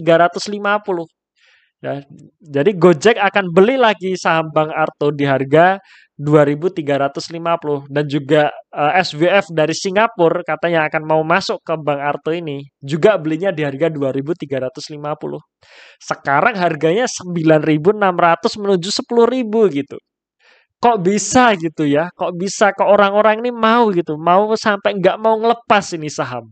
ya 1.83 1.99
jadi 2.39 2.71
Gojek 2.79 3.19
akan 3.19 3.51
beli 3.51 3.75
lagi 3.75 4.15
saham 4.15 4.47
Bank 4.55 4.71
Arto 4.71 5.11
di 5.11 5.27
harga 5.27 5.83
2.350 6.13 7.89
dan 7.89 8.05
juga 8.05 8.53
uh, 8.71 8.93
eh, 8.95 9.03
SWF 9.03 9.49
dari 9.51 9.73
Singapura 9.73 10.45
katanya 10.45 10.85
akan 10.85 11.03
mau 11.03 11.21
masuk 11.25 11.59
ke 11.65 11.73
Bank 11.75 11.99
Arto 11.99 12.31
ini 12.31 12.63
juga 12.79 13.17
belinya 13.17 13.49
di 13.49 13.65
harga 13.65 13.89
2.350. 13.89 14.93
Sekarang 15.97 16.55
harganya 16.55 17.09
9.600 17.09 18.61
menuju 18.61 18.89
10.000 18.93 19.77
gitu. 19.83 19.97
Kok 20.77 20.97
bisa 21.01 21.55
gitu 21.57 21.83
ya? 21.89 22.13
Kok 22.13 22.31
bisa 22.37 22.69
ke 22.75 22.83
orang-orang 22.85 23.41
ini 23.41 23.51
mau 23.51 23.89
gitu, 23.89 24.13
mau 24.19 24.53
sampai 24.53 24.99
nggak 24.99 25.17
mau 25.17 25.35
ngelepas 25.41 25.97
ini 25.97 26.11
saham. 26.13 26.45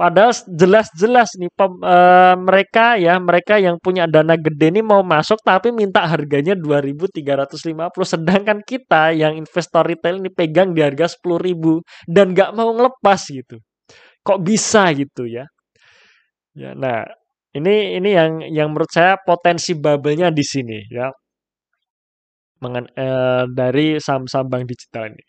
Padahal 0.00 0.32
jelas-jelas 0.48 1.36
nih 1.36 1.52
pem, 1.52 1.72
e, 1.84 1.96
mereka 2.40 2.96
ya 2.96 3.20
mereka 3.20 3.60
yang 3.60 3.76
punya 3.76 4.08
dana 4.08 4.32
gede 4.32 4.72
nih 4.72 4.80
mau 4.80 5.04
masuk 5.04 5.36
tapi 5.44 5.76
minta 5.76 6.00
harganya 6.08 6.56
2.350 6.56 8.08
sedangkan 8.08 8.64
kita 8.64 9.12
yang 9.12 9.36
investor 9.36 9.84
retail 9.84 10.16
ini 10.24 10.32
pegang 10.32 10.72
di 10.72 10.80
harga 10.80 11.04
10.000 11.04 11.84
dan 12.08 12.32
nggak 12.32 12.50
mau 12.56 12.72
ngelepas 12.72 13.20
gitu. 13.28 13.60
Kok 14.24 14.40
bisa 14.40 14.88
gitu 14.96 15.28
ya? 15.28 15.44
Ya, 16.56 16.72
nah 16.74 17.04
ini 17.52 18.00
ini 18.00 18.10
yang 18.16 18.32
yang 18.48 18.68
menurut 18.72 18.90
saya 18.92 19.20
potensi 19.20 19.76
bubble-nya 19.76 20.32
di 20.32 20.44
sini 20.44 20.78
ya. 20.88 21.12
Mengen, 22.64 22.88
e, 22.96 23.06
dari 23.52 23.96
saham-saham 24.00 24.48
bank 24.48 24.64
digital 24.68 25.12
ini. 25.12 25.24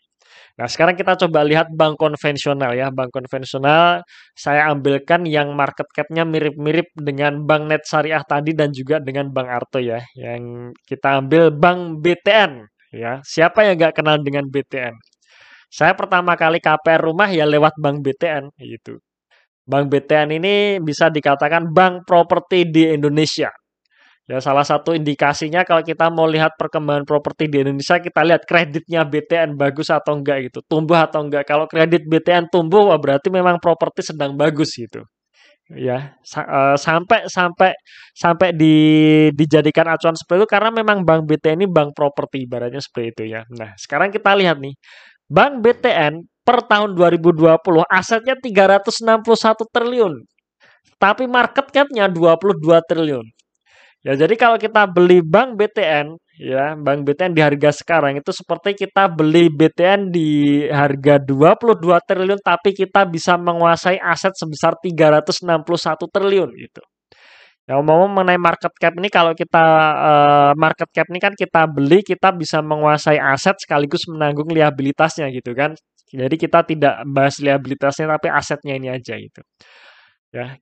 Nah, 0.52 0.68
sekarang 0.68 0.92
kita 1.00 1.16
coba 1.16 1.40
lihat 1.48 1.72
bank 1.72 1.96
konvensional 1.96 2.76
ya. 2.76 2.92
Bank 2.92 3.08
konvensional 3.08 4.04
saya 4.36 4.68
ambilkan 4.68 5.24
yang 5.24 5.56
market 5.56 5.88
cap-nya 5.96 6.28
mirip-mirip 6.28 6.92
dengan 6.92 7.40
Bank 7.48 7.72
Net 7.72 7.82
Syariah 7.88 8.20
tadi 8.24 8.52
dan 8.52 8.68
juga 8.72 9.00
dengan 9.00 9.32
Bank 9.32 9.48
Arto 9.48 9.80
ya. 9.80 10.00
Yang 10.12 10.76
kita 10.84 11.24
ambil 11.24 11.48
Bank 11.56 12.04
BTN 12.04 12.68
ya. 12.92 13.24
Siapa 13.24 13.64
yang 13.64 13.80
nggak 13.80 13.96
kenal 13.96 14.20
dengan 14.20 14.44
BTN? 14.52 14.94
Saya 15.72 15.96
pertama 15.96 16.36
kali 16.36 16.60
KPR 16.60 17.00
rumah 17.00 17.32
ya 17.32 17.48
lewat 17.48 17.80
Bank 17.80 18.04
BTN 18.04 18.52
gitu. 18.60 19.00
Bank 19.64 19.88
BTN 19.88 20.36
ini 20.36 20.54
bisa 20.82 21.06
dikatakan 21.08 21.70
bank 21.70 22.04
properti 22.04 22.66
di 22.66 22.92
Indonesia. 22.92 23.48
Ya, 24.30 24.38
salah 24.38 24.62
satu 24.62 24.94
indikasinya 24.94 25.66
kalau 25.66 25.82
kita 25.82 26.06
mau 26.06 26.30
lihat 26.30 26.54
perkembangan 26.54 27.02
properti 27.02 27.50
di 27.50 27.58
Indonesia, 27.66 27.98
kita 27.98 28.22
lihat 28.22 28.46
kreditnya 28.46 29.02
BTN 29.02 29.58
bagus 29.58 29.90
atau 29.90 30.14
enggak 30.14 30.46
gitu, 30.46 30.62
tumbuh 30.70 30.94
atau 31.02 31.26
enggak. 31.26 31.42
Kalau 31.42 31.66
kredit 31.66 32.06
BTN 32.06 32.46
tumbuh, 32.46 32.86
wah 32.86 32.98
berarti 33.02 33.34
memang 33.34 33.58
properti 33.58 34.14
sedang 34.14 34.38
bagus 34.38 34.78
gitu. 34.78 35.02
Ya, 35.72 36.14
uh, 36.38 36.76
sampai 36.76 37.26
sampai 37.26 37.72
sampai 38.14 38.48
di 38.54 38.74
dijadikan 39.32 39.88
acuan 39.90 40.14
seperti 40.14 40.44
itu 40.44 40.48
karena 40.50 40.70
memang 40.74 41.02
Bank 41.06 41.24
BTN 41.26 41.64
ini 41.64 41.66
bank 41.70 41.96
properti 41.96 42.44
ibaratnya 42.44 42.82
seperti 42.82 43.06
itu 43.14 43.22
ya. 43.34 43.40
Nah, 43.56 43.72
sekarang 43.78 44.12
kita 44.14 44.36
lihat 44.38 44.58
nih. 44.62 44.74
Bank 45.32 45.64
BTN 45.64 46.22
per 46.44 46.66
tahun 46.68 46.94
2020 46.98 47.58
asetnya 47.88 48.36
361 48.38 49.66
triliun. 49.72 50.14
Tapi 51.00 51.24
market 51.26 51.66
cap-nya 51.74 52.06
22 52.10 52.82
triliun. 52.86 53.26
Ya, 54.02 54.18
jadi 54.18 54.34
kalau 54.34 54.58
kita 54.58 54.82
beli 54.90 55.22
bank 55.22 55.54
BTN, 55.54 56.18
ya, 56.42 56.74
bank 56.74 57.06
BTN 57.06 57.38
di 57.38 57.42
harga 57.42 57.70
sekarang 57.70 58.18
itu 58.18 58.34
seperti 58.34 58.74
kita 58.74 59.06
beli 59.06 59.46
BTN 59.46 60.10
di 60.10 60.30
harga 60.66 61.22
22 61.22 61.86
triliun 62.02 62.40
tapi 62.42 62.74
kita 62.74 63.06
bisa 63.06 63.38
menguasai 63.38 64.02
aset 64.02 64.34
sebesar 64.34 64.74
361 64.82 66.10
triliun 66.10 66.50
gitu. 66.58 66.82
Ya, 67.70 67.78
ngomong 67.78 68.10
mengenai 68.10 68.42
market 68.42 68.74
cap 68.74 68.90
ini 68.98 69.06
kalau 69.06 69.38
kita 69.38 69.64
uh, 69.94 70.52
market 70.58 70.90
cap 70.90 71.06
ini 71.06 71.22
kan 71.22 71.30
kita 71.38 71.70
beli, 71.70 72.02
kita 72.02 72.34
bisa 72.34 72.58
menguasai 72.58 73.22
aset 73.22 73.54
sekaligus 73.62 74.02
menanggung 74.10 74.50
liabilitasnya 74.50 75.30
gitu 75.30 75.54
kan. 75.54 75.78
Jadi 76.10 76.34
kita 76.42 76.66
tidak 76.66 77.06
bahas 77.06 77.38
liabilitasnya 77.38 78.10
tapi 78.18 78.28
asetnya 78.34 78.74
ini 78.74 78.90
aja 78.90 79.14
gitu. 79.14 79.40
Ya, 80.34 80.58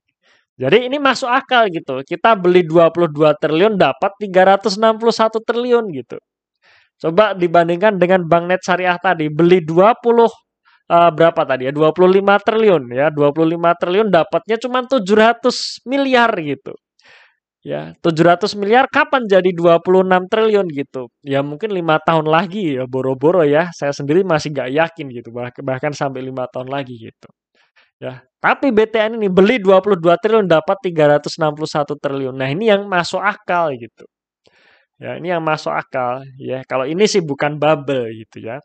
jadi 0.59 0.77
ini 0.87 0.97
masuk 0.99 1.29
akal 1.31 1.71
gitu. 1.71 2.03
Kita 2.03 2.35
beli 2.35 2.67
22 2.67 3.15
triliun 3.39 3.73
dapat 3.79 4.11
361 4.19 5.41
triliun 5.47 5.85
gitu. 5.95 6.17
Coba 7.01 7.33
dibandingkan 7.33 7.97
dengan 7.97 8.21
Bank 8.29 8.45
Net 8.45 8.61
Syariah 8.61 8.97
tadi 9.01 9.25
beli 9.33 9.65
20 9.65 9.81
uh, 9.81 10.29
eh, 10.91 11.11
berapa 11.15 11.41
tadi 11.49 11.65
ya? 11.65 11.73
25 11.73 12.45
triliun 12.45 12.83
ya. 12.93 13.07
25 13.09 13.81
triliun 13.81 14.07
dapatnya 14.13 14.57
cuma 14.61 14.85
700 14.85 15.87
miliar 15.89 16.29
gitu. 16.37 16.73
Ya, 17.61 17.93
700 18.01 18.57
miliar 18.57 18.89
kapan 18.89 19.29
jadi 19.29 19.53
26 19.53 20.33
triliun 20.33 20.65
gitu? 20.73 21.13
Ya 21.21 21.45
mungkin 21.45 21.69
lima 21.73 22.01
tahun 22.01 22.25
lagi 22.25 22.77
ya 22.77 22.85
boro-boro 22.89 23.45
ya. 23.45 23.69
Saya 23.73 23.93
sendiri 23.93 24.25
masih 24.25 24.53
nggak 24.53 24.69
yakin 24.73 25.05
gitu 25.13 25.29
bahkan 25.61 25.93
sampai 25.93 26.21
lima 26.25 26.45
tahun 26.49 26.69
lagi 26.73 26.97
gitu. 26.97 27.29
Ya, 28.01 28.13
tapi 28.41 28.73
BTN 28.73 29.21
ini 29.21 29.29
beli 29.29 29.61
22 29.61 30.01
triliun 30.17 30.47
dapat 30.49 30.77
361 30.81 31.93
triliun. 32.01 32.33
Nah, 32.33 32.49
ini 32.49 32.65
yang 32.73 32.89
masuk 32.89 33.21
akal 33.21 33.69
gitu. 33.77 34.05
Ya, 35.01 35.17
ini 35.21 35.29
yang 35.33 35.41
masuk 35.45 35.73
akal 35.73 36.25
ya. 36.41 36.65
Kalau 36.65 36.85
ini 36.89 37.05
sih 37.05 37.21
bukan 37.21 37.57
bubble 37.61 38.09
gitu 38.21 38.37
ya. 38.41 38.57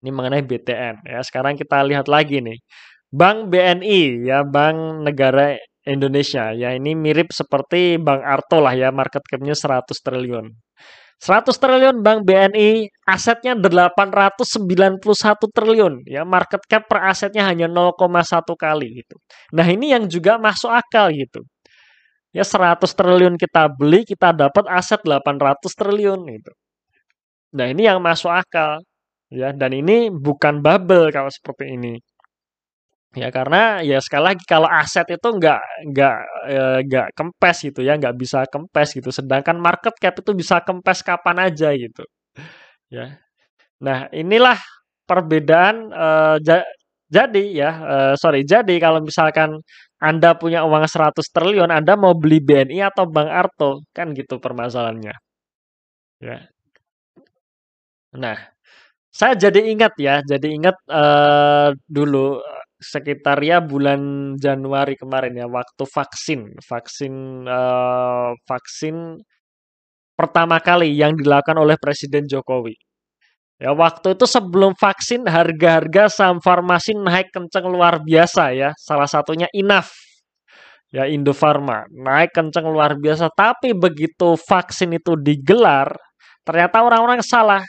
Ini 0.00 0.10
mengenai 0.12 0.44
BTN 0.44 1.04
ya. 1.08 1.20
Sekarang 1.24 1.56
kita 1.56 1.80
lihat 1.84 2.08
lagi 2.08 2.40
nih. 2.40 2.58
Bank 3.12 3.52
BNI 3.52 4.00
ya, 4.28 4.40
Bank 4.44 5.04
Negara 5.04 5.56
Indonesia. 5.84 6.52
Ya, 6.56 6.72
ini 6.76 6.96
mirip 6.96 7.28
seperti 7.32 8.00
Bank 8.00 8.24
Arto 8.24 8.58
lah 8.64 8.74
ya, 8.76 8.88
market 8.92 9.22
cap-nya 9.28 9.54
100 9.56 10.00
triliun. 10.00 10.63
100 11.22 11.56
triliun 11.56 11.96
Bank 12.04 12.26
BNI, 12.28 12.90
asetnya 13.08 13.54
891 13.56 15.48
triliun. 15.54 16.04
Ya, 16.06 16.22
market 16.26 16.62
cap 16.68 16.84
per 16.90 17.00
asetnya 17.08 17.46
hanya 17.48 17.66
0,1 17.70 18.54
kali 18.58 19.02
gitu. 19.02 19.16
Nah, 19.56 19.66
ini 19.66 19.94
yang 19.94 20.04
juga 20.10 20.36
masuk 20.36 20.70
akal 20.70 21.14
gitu. 21.14 21.42
Ya 22.34 22.42
100 22.42 22.92
triliun 22.98 23.38
kita 23.38 23.70
beli, 23.70 24.02
kita 24.04 24.34
dapat 24.34 24.66
aset 24.68 25.00
800 25.06 25.72
triliun 25.78 26.20
gitu. 26.34 26.52
Nah, 27.56 27.66
ini 27.70 27.86
yang 27.86 28.02
masuk 28.02 28.30
akal. 28.34 28.82
Ya, 29.30 29.50
dan 29.54 29.72
ini 29.74 30.10
bukan 30.12 30.60
bubble 30.62 31.10
kalau 31.14 31.30
seperti 31.30 31.74
ini. 31.74 31.98
Ya 33.14 33.28
karena 33.30 33.78
ya 33.86 33.98
sekali 34.02 34.34
lagi 34.34 34.42
kalau 34.42 34.66
aset 34.66 35.06
itu 35.14 35.28
nggak 35.38 35.60
nggak 35.90 36.16
eh, 36.50 36.78
nggak 36.86 37.06
kempes 37.14 37.56
gitu 37.66 37.80
ya 37.86 37.94
nggak 38.00 38.16
bisa 38.18 38.38
kempes 38.50 38.88
gitu. 38.98 39.10
Sedangkan 39.14 39.56
market 39.58 39.94
cap 40.02 40.14
itu 40.18 40.32
bisa 40.34 40.58
kempes 40.66 41.00
kapan 41.06 41.36
aja 41.46 41.70
gitu. 41.78 42.02
Ya. 42.90 43.18
Nah 43.82 44.08
inilah 44.14 44.58
perbedaan 45.08 45.92
uh, 45.92 46.36
ja, 46.42 46.64
jadi 47.12 47.44
ya 47.52 47.70
uh, 47.84 48.14
sorry 48.18 48.42
jadi 48.46 48.74
kalau 48.82 49.00
misalkan 49.04 49.60
anda 50.04 50.36
punya 50.36 50.60
uang 50.68 50.84
100 50.84 51.16
triliun 51.34 51.70
Anda 51.72 51.96
mau 51.96 52.12
beli 52.12 52.38
BNI 52.44 52.78
atau 52.92 53.08
Bank 53.08 53.30
Arto 53.32 53.70
kan 53.96 54.12
gitu 54.12 54.36
permasalahannya. 54.36 55.14
Ya. 56.20 56.36
Nah 58.22 58.38
saya 59.14 59.34
jadi 59.38 59.60
ingat 59.72 59.94
ya 59.96 60.20
jadi 60.26 60.46
ingat 60.56 60.76
uh, 60.90 61.70
dulu 61.86 62.42
sekitar 62.84 63.40
ya 63.40 63.64
bulan 63.64 64.34
Januari 64.36 64.94
kemarin 65.00 65.32
ya 65.40 65.48
waktu 65.48 65.84
vaksin 65.88 66.52
vaksin 66.60 67.44
uh, 67.48 68.36
vaksin 68.44 69.24
pertama 70.14 70.62
kali 70.62 70.94
yang 70.94 71.18
dilakukan 71.18 71.58
oleh 71.58 71.74
Presiden 71.80 72.24
Jokowi. 72.30 72.74
Ya 73.58 73.70
waktu 73.70 74.18
itu 74.18 74.26
sebelum 74.26 74.74
vaksin 74.74 75.26
harga-harga 75.30 76.10
saham 76.10 76.38
farmasi 76.42 76.94
naik 76.98 77.30
kenceng 77.30 77.66
luar 77.70 78.02
biasa 78.02 78.50
ya. 78.54 78.70
Salah 78.78 79.06
satunya 79.06 79.46
Inaf 79.54 79.94
ya 80.90 81.06
Indofarma 81.10 81.86
naik 81.90 82.34
kenceng 82.34 82.66
luar 82.66 82.98
biasa. 82.98 83.30
Tapi 83.34 83.74
begitu 83.74 84.38
vaksin 84.38 84.94
itu 84.94 85.18
digelar 85.18 85.90
ternyata 86.44 86.82
orang-orang 86.84 87.22
salah 87.24 87.62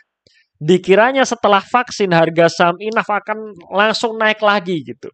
dikiranya 0.60 1.28
setelah 1.28 1.60
vaksin 1.60 2.12
harga 2.16 2.48
saham 2.48 2.78
Inaf 2.80 3.08
akan 3.08 3.56
langsung 3.72 4.16
naik 4.16 4.40
lagi 4.40 4.82
gitu. 4.84 5.12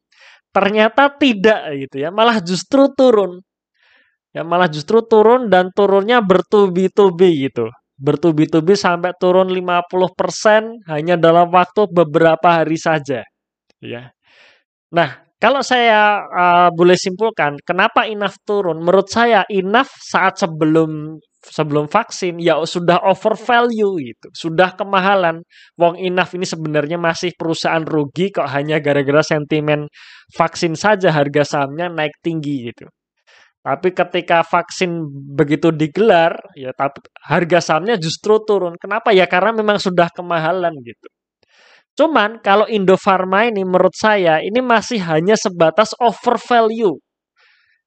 Ternyata 0.52 1.08
tidak 1.16 1.72
gitu 1.88 2.04
ya, 2.04 2.10
malah 2.12 2.44
justru 2.44 2.92
turun. 2.92 3.40
Ya 4.32 4.48
malah 4.48 4.72
justru 4.72 5.04
turun 5.04 5.52
dan 5.52 5.72
turunnya 5.76 6.24
bertubi-tubi 6.24 7.52
gitu. 7.52 7.68
Bertubi-tubi 8.00 8.80
sampai 8.80 9.12
turun 9.20 9.52
50% 9.52 10.88
hanya 10.88 11.16
dalam 11.20 11.52
waktu 11.52 11.88
beberapa 11.92 12.64
hari 12.64 12.80
saja. 12.80 13.28
Ya. 13.84 14.16
Nah, 14.92 15.20
kalau 15.42 15.66
saya 15.66 16.22
uh, 16.30 16.70
boleh 16.72 16.96
simpulkan, 16.96 17.58
kenapa 17.66 18.06
INAF 18.08 18.40
turun? 18.46 18.80
Menurut 18.80 19.10
saya 19.10 19.42
INAF 19.50 19.90
saat 19.90 20.38
sebelum 20.38 21.18
sebelum 21.42 21.90
vaksin 21.90 22.38
ya 22.38 22.62
sudah 22.62 23.02
over 23.02 23.34
value 23.34 24.14
gitu, 24.14 24.28
sudah 24.34 24.78
kemahalan. 24.78 25.42
Wong 25.76 25.98
Inaf 25.98 26.38
ini 26.38 26.46
sebenarnya 26.46 27.02
masih 27.02 27.34
perusahaan 27.34 27.82
rugi 27.82 28.30
kok 28.30 28.48
hanya 28.50 28.78
gara-gara 28.78 29.26
sentimen 29.26 29.90
vaksin 30.38 30.78
saja 30.78 31.10
harga 31.12 31.44
sahamnya 31.44 31.90
naik 31.90 32.16
tinggi 32.22 32.72
gitu. 32.72 32.86
Tapi 33.62 33.94
ketika 33.94 34.42
vaksin 34.42 34.90
begitu 35.38 35.70
digelar, 35.70 36.34
ya 36.58 36.74
tapi 36.74 36.98
harga 37.30 37.62
sahamnya 37.62 37.94
justru 38.02 38.42
turun. 38.42 38.74
Kenapa? 38.82 39.14
Ya 39.14 39.30
karena 39.30 39.54
memang 39.54 39.78
sudah 39.78 40.10
kemahalan 40.10 40.74
gitu. 40.82 41.08
Cuman 41.94 42.42
kalau 42.42 42.66
Indofarma 42.66 43.46
ini 43.52 43.62
menurut 43.62 43.94
saya 43.94 44.42
ini 44.42 44.64
masih 44.64 44.98
hanya 45.06 45.38
sebatas 45.38 45.94
over 46.02 46.42
value. 46.42 46.98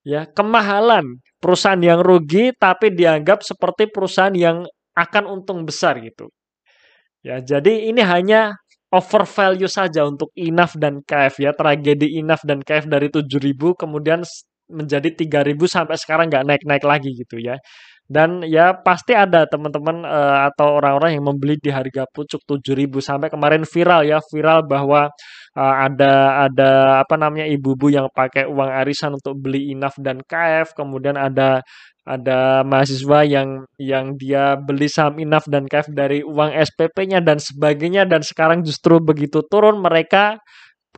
Ya, 0.05 0.29
kemahalan 0.29 1.25
perusahaan 1.41 1.81
yang 1.81 2.05
rugi 2.05 2.53
tapi 2.61 2.93
dianggap 2.93 3.41
seperti 3.41 3.89
perusahaan 3.89 4.37
yang 4.37 4.69
akan 4.93 5.25
untung 5.33 5.65
besar 5.65 5.97
gitu. 6.05 6.29
Ya, 7.25 7.41
jadi 7.41 7.89
ini 7.89 8.05
hanya 8.05 8.53
over 8.93 9.25
value 9.25 9.71
saja 9.71 10.05
untuk 10.05 10.29
INAF 10.37 10.77
dan 10.77 11.01
KF 11.05 11.37
ya. 11.41 11.51
Tragedi 11.57 12.21
INAF 12.21 12.45
dan 12.45 12.61
KF 12.61 12.87
dari 12.91 13.09
7.000 13.09 13.73
kemudian 13.75 14.21
menjadi 14.69 15.09
3.000 15.13 15.65
sampai 15.69 15.97
sekarang 15.97 16.29
nggak 16.33 16.45
naik-naik 16.49 16.85
lagi 16.85 17.11
gitu 17.17 17.41
ya. 17.41 17.57
Dan 18.05 18.45
ya 18.45 18.77
pasti 18.85 19.17
ada 19.17 19.49
teman-teman 19.49 20.05
uh, 20.05 20.45
atau 20.53 20.77
orang-orang 20.77 21.17
yang 21.17 21.25
membeli 21.25 21.57
di 21.57 21.73
harga 21.73 22.05
pucuk 22.13 22.45
7.000 22.45 23.01
sampai 23.01 23.33
kemarin 23.33 23.65
viral 23.65 24.05
ya, 24.05 24.21
viral 24.21 24.61
bahwa 24.69 25.09
uh, 25.57 25.75
ada 25.89 26.45
ada 26.45 27.01
apa 27.01 27.17
namanya 27.17 27.49
ibu-ibu 27.49 27.89
yang 27.89 28.07
pakai 28.13 28.45
uang 28.45 28.71
arisan 28.85 29.17
untuk 29.17 29.41
beli 29.41 29.73
INAF 29.73 29.97
dan 30.05 30.21
KF, 30.21 30.77
kemudian 30.77 31.17
ada 31.17 31.65
ada 32.05 32.61
mahasiswa 32.69 33.25
yang 33.25 33.65
yang 33.81 34.13
dia 34.21 34.61
beli 34.61 34.93
saham 34.93 35.17
INAF 35.17 35.49
dan 35.49 35.65
KF 35.65 35.89
dari 35.97 36.21
uang 36.21 36.53
SPP-nya 36.53 37.25
dan 37.25 37.41
sebagainya 37.41 38.05
dan 38.05 38.21
sekarang 38.21 38.61
justru 38.61 39.01
begitu 39.01 39.41
turun 39.49 39.81
mereka 39.81 40.37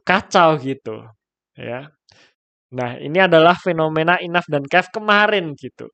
kacau 0.02 0.58
gitu 0.58 1.06
ya. 1.54 1.86
Nah, 2.74 2.98
ini 2.98 3.22
adalah 3.22 3.54
fenomena 3.54 4.18
INAF 4.18 4.50
dan 4.50 4.66
KF 4.66 4.90
kemarin 4.90 5.54
gitu. 5.54 5.86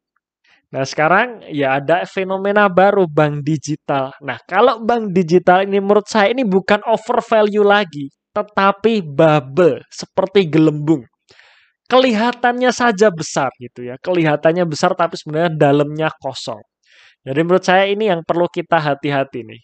Nah, 0.72 0.88
sekarang 0.88 1.44
ya 1.52 1.76
ada 1.76 2.08
fenomena 2.08 2.64
baru 2.72 3.04
bank 3.04 3.44
digital. 3.44 4.16
Nah, 4.24 4.40
kalau 4.48 4.80
bank 4.80 5.12
digital 5.12 5.68
ini 5.68 5.76
menurut 5.84 6.08
saya 6.08 6.32
ini 6.32 6.48
bukan 6.48 6.80
over 6.88 7.20
value 7.20 7.60
lagi, 7.64 8.08
tetapi 8.32 9.04
bubble 9.04 9.84
seperti 9.92 10.48
gelembung. 10.48 11.04
Kelihatannya 11.92 12.72
saja 12.72 13.12
besar 13.12 13.52
gitu 13.60 13.84
ya. 13.84 14.00
Kelihatannya 14.00 14.64
besar 14.64 14.96
tapi 14.96 15.20
sebenarnya 15.20 15.52
dalamnya 15.52 16.08
kosong. 16.16 16.64
Jadi 17.22 17.40
menurut 17.44 17.64
saya 17.68 17.84
ini 17.86 18.08
yang 18.08 18.24
perlu 18.24 18.48
kita 18.48 18.80
hati-hati 18.80 19.44
nih. 19.44 19.60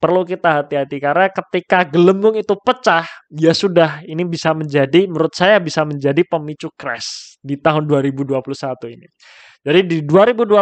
Perlu 0.00 0.24
kita 0.24 0.64
hati-hati 0.64 0.96
karena 0.96 1.28
ketika 1.28 1.84
gelembung 1.84 2.32
itu 2.32 2.56
pecah, 2.56 3.04
ya 3.28 3.52
sudah 3.52 4.00
ini 4.08 4.24
bisa 4.24 4.56
menjadi 4.56 5.04
menurut 5.04 5.36
saya 5.36 5.60
bisa 5.60 5.84
menjadi 5.84 6.24
pemicu 6.24 6.72
crash 6.72 7.36
di 7.44 7.60
tahun 7.60 7.84
2021 7.84 8.40
ini. 8.96 9.06
Jadi 9.60 9.80
di 9.84 9.98
2021 10.08 10.56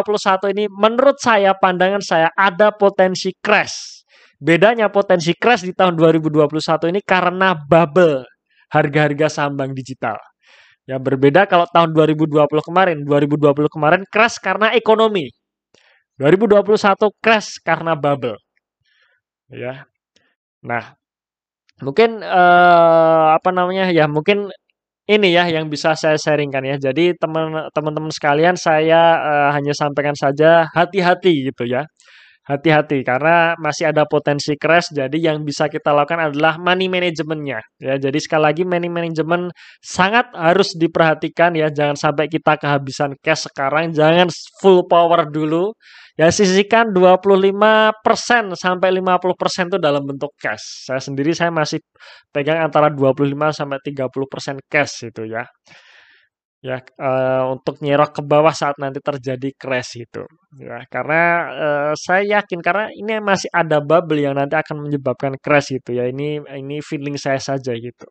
ini 0.59 0.66
menurut 0.66 1.22
saya 1.22 1.55
pandangan 1.55 2.03
saya 2.03 2.35
ada 2.35 2.74
potensi 2.74 3.31
crash 3.38 3.98
bedanya 4.38 4.87
potensi 4.88 5.35
crash 5.35 5.66
di 5.66 5.74
tahun 5.74 5.98
2021 5.98 6.94
ini 6.94 7.01
karena 7.03 7.59
bubble 7.59 8.22
harga-harga 8.70 9.27
saham 9.29 9.59
bank 9.59 9.74
digital. 9.74 10.16
Ya 10.88 10.96
berbeda 10.96 11.44
kalau 11.44 11.68
tahun 11.68 11.92
2020 11.92 12.48
kemarin, 12.64 12.96
2020 13.05 13.68
kemarin 13.68 14.03
crash 14.09 14.40
karena 14.40 14.72
ekonomi. 14.72 15.29
2021 16.16 17.12
crash 17.20 17.61
karena 17.61 17.92
bubble. 17.92 18.38
Ya. 19.52 19.88
Nah, 20.62 20.96
mungkin 21.84 22.20
eh, 22.22 23.26
apa 23.37 23.50
namanya 23.54 23.90
ya 23.94 24.06
mungkin 24.11 24.50
ini 25.08 25.32
ya 25.32 25.48
yang 25.48 25.72
bisa 25.72 25.96
saya 25.96 26.20
sharingkan 26.20 26.62
ya. 26.68 26.76
Jadi 26.76 27.16
teman-teman 27.72 28.12
sekalian 28.12 28.54
saya 28.61 29.16
uh, 29.16 29.50
hanya 29.56 29.72
sampaikan 29.72 30.12
saja 30.12 30.68
hati-hati 30.76 31.48
gitu 31.48 31.64
ya. 31.64 31.88
Hati-hati 32.44 33.04
karena 33.04 33.56
masih 33.61 33.88
ada 33.92 34.04
potensi 34.04 34.52
crash. 34.61 34.92
Jadi 34.92 35.20
yang 35.24 35.44
bisa 35.48 35.68
kita 35.72 35.92
lakukan 35.96 36.32
adalah 36.32 36.61
money 36.61 36.92
managementnya 36.92 37.61
ya. 37.80 37.96
Jadi 37.96 38.18
sekali 38.20 38.42
lagi 38.52 38.62
money 38.68 38.88
management 38.92 39.52
sangat 39.80 40.28
harus 40.37 40.76
diperhatikan 40.76 41.56
ya. 41.56 41.72
Jangan 41.72 41.96
sampai 41.96 42.28
kita 42.28 42.61
kehabisan 42.61 43.16
cash 43.24 43.48
sekarang. 43.48 43.96
Jangan 43.96 44.28
full 44.61 44.84
power 44.88 45.24
dulu 45.28 45.72
Ya 46.18 46.35
sisihkan 46.35 46.90
25% 46.90 48.59
sampai 48.59 48.90
50% 48.90 49.70
itu 49.70 49.78
dalam 49.78 50.02
bentuk 50.02 50.35
cash. 50.35 50.90
Saya 50.90 50.98
sendiri 50.98 51.31
saya 51.31 51.54
masih 51.54 51.78
pegang 52.35 52.59
antara 52.66 52.90
25 52.90 53.54
sampai 53.54 53.78
30% 53.87 54.59
cash 54.66 55.07
itu 55.07 55.22
ya. 55.31 55.46
Ya, 56.59 56.83
uh, 56.98 57.54
untuk 57.54 57.78
nyerok 57.78 58.18
ke 58.18 58.22
bawah 58.26 58.50
saat 58.50 58.74
nanti 58.83 58.98
terjadi 58.98 59.54
crash 59.54 59.94
itu. 60.02 60.26
Ya, 60.59 60.83
karena 60.90 61.22
uh, 61.54 61.92
saya 61.94 62.42
yakin 62.42 62.59
karena 62.66 62.90
ini 62.98 63.22
masih 63.22 63.46
ada 63.54 63.78
bubble 63.78 64.18
yang 64.18 64.35
nanti 64.35 64.59
akan 64.59 64.83
menyebabkan 64.90 65.38
crash 65.38 65.70
itu 65.78 65.94
ya. 65.94 66.11
Ini 66.11 66.42
ini 66.59 66.83
feeling 66.83 67.14
saya 67.14 67.38
saja 67.38 67.70
gitu. 67.78 68.11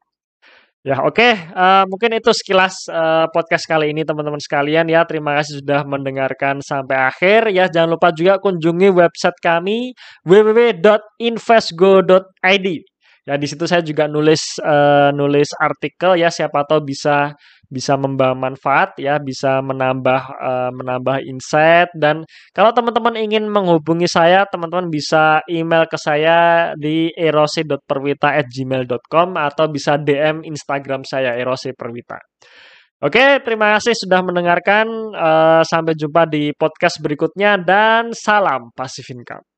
Ya, 0.87 1.03
oke, 1.03 1.19
okay. 1.19 1.35
uh, 1.51 1.83
eh, 1.83 1.85
mungkin 1.91 2.15
itu 2.15 2.31
sekilas 2.31 2.87
uh, 2.87 3.27
podcast 3.35 3.67
kali 3.67 3.91
ini 3.91 4.07
teman-teman 4.07 4.39
sekalian 4.39 4.87
ya. 4.87 5.03
Terima 5.03 5.35
kasih 5.35 5.59
sudah 5.59 5.83
mendengarkan 5.83 6.63
sampai 6.63 7.11
akhir 7.11 7.51
ya. 7.51 7.67
Jangan 7.67 7.99
lupa 7.99 8.15
juga 8.15 8.39
kunjungi 8.39 8.95
website 8.95 9.35
kami 9.43 9.91
www.investgo.id. 10.23 12.67
Ya, 13.27 13.35
di 13.35 13.47
situ 13.51 13.67
saya 13.67 13.83
juga 13.83 14.07
nulis 14.07 14.39
uh, 14.63 15.11
nulis 15.11 15.51
artikel 15.59 16.15
ya 16.15 16.31
siapa 16.31 16.63
tahu 16.63 16.87
bisa 16.87 17.35
bisa 17.67 17.99
membawa 17.99 18.31
manfaat 18.35 18.95
ya, 18.99 19.19
bisa 19.19 19.61
menambah 19.63 20.21
uh, 20.39 20.71
menambah 20.71 21.19
insight 21.27 21.89
dan 21.95 22.23
kalau 22.55 22.71
teman-teman 22.71 23.15
ingin 23.19 23.51
menghubungi 23.51 24.07
saya, 24.07 24.47
teman-teman 24.47 24.87
bisa 24.87 25.43
email 25.51 25.83
ke 25.87 25.97
saya 25.99 26.71
di 26.79 27.11
erose.perwita@gmail.com 27.15 29.35
atau 29.35 29.67
bisa 29.71 29.97
DM 29.99 30.43
Instagram 30.47 31.03
saya 31.03 31.35
erose 31.35 31.73
perwita. 31.75 32.19
Oke, 32.97 33.45
terima 33.45 33.77
kasih 33.77 33.93
sudah 33.93 34.25
mendengarkan. 34.25 34.89
Uh, 35.13 35.61
sampai 35.61 35.93
jumpa 35.93 36.25
di 36.25 36.49
podcast 36.57 36.97
berikutnya 36.97 37.61
dan 37.61 38.09
salam 38.09 38.73
Pacific 38.73 39.21
Income. 39.21 39.56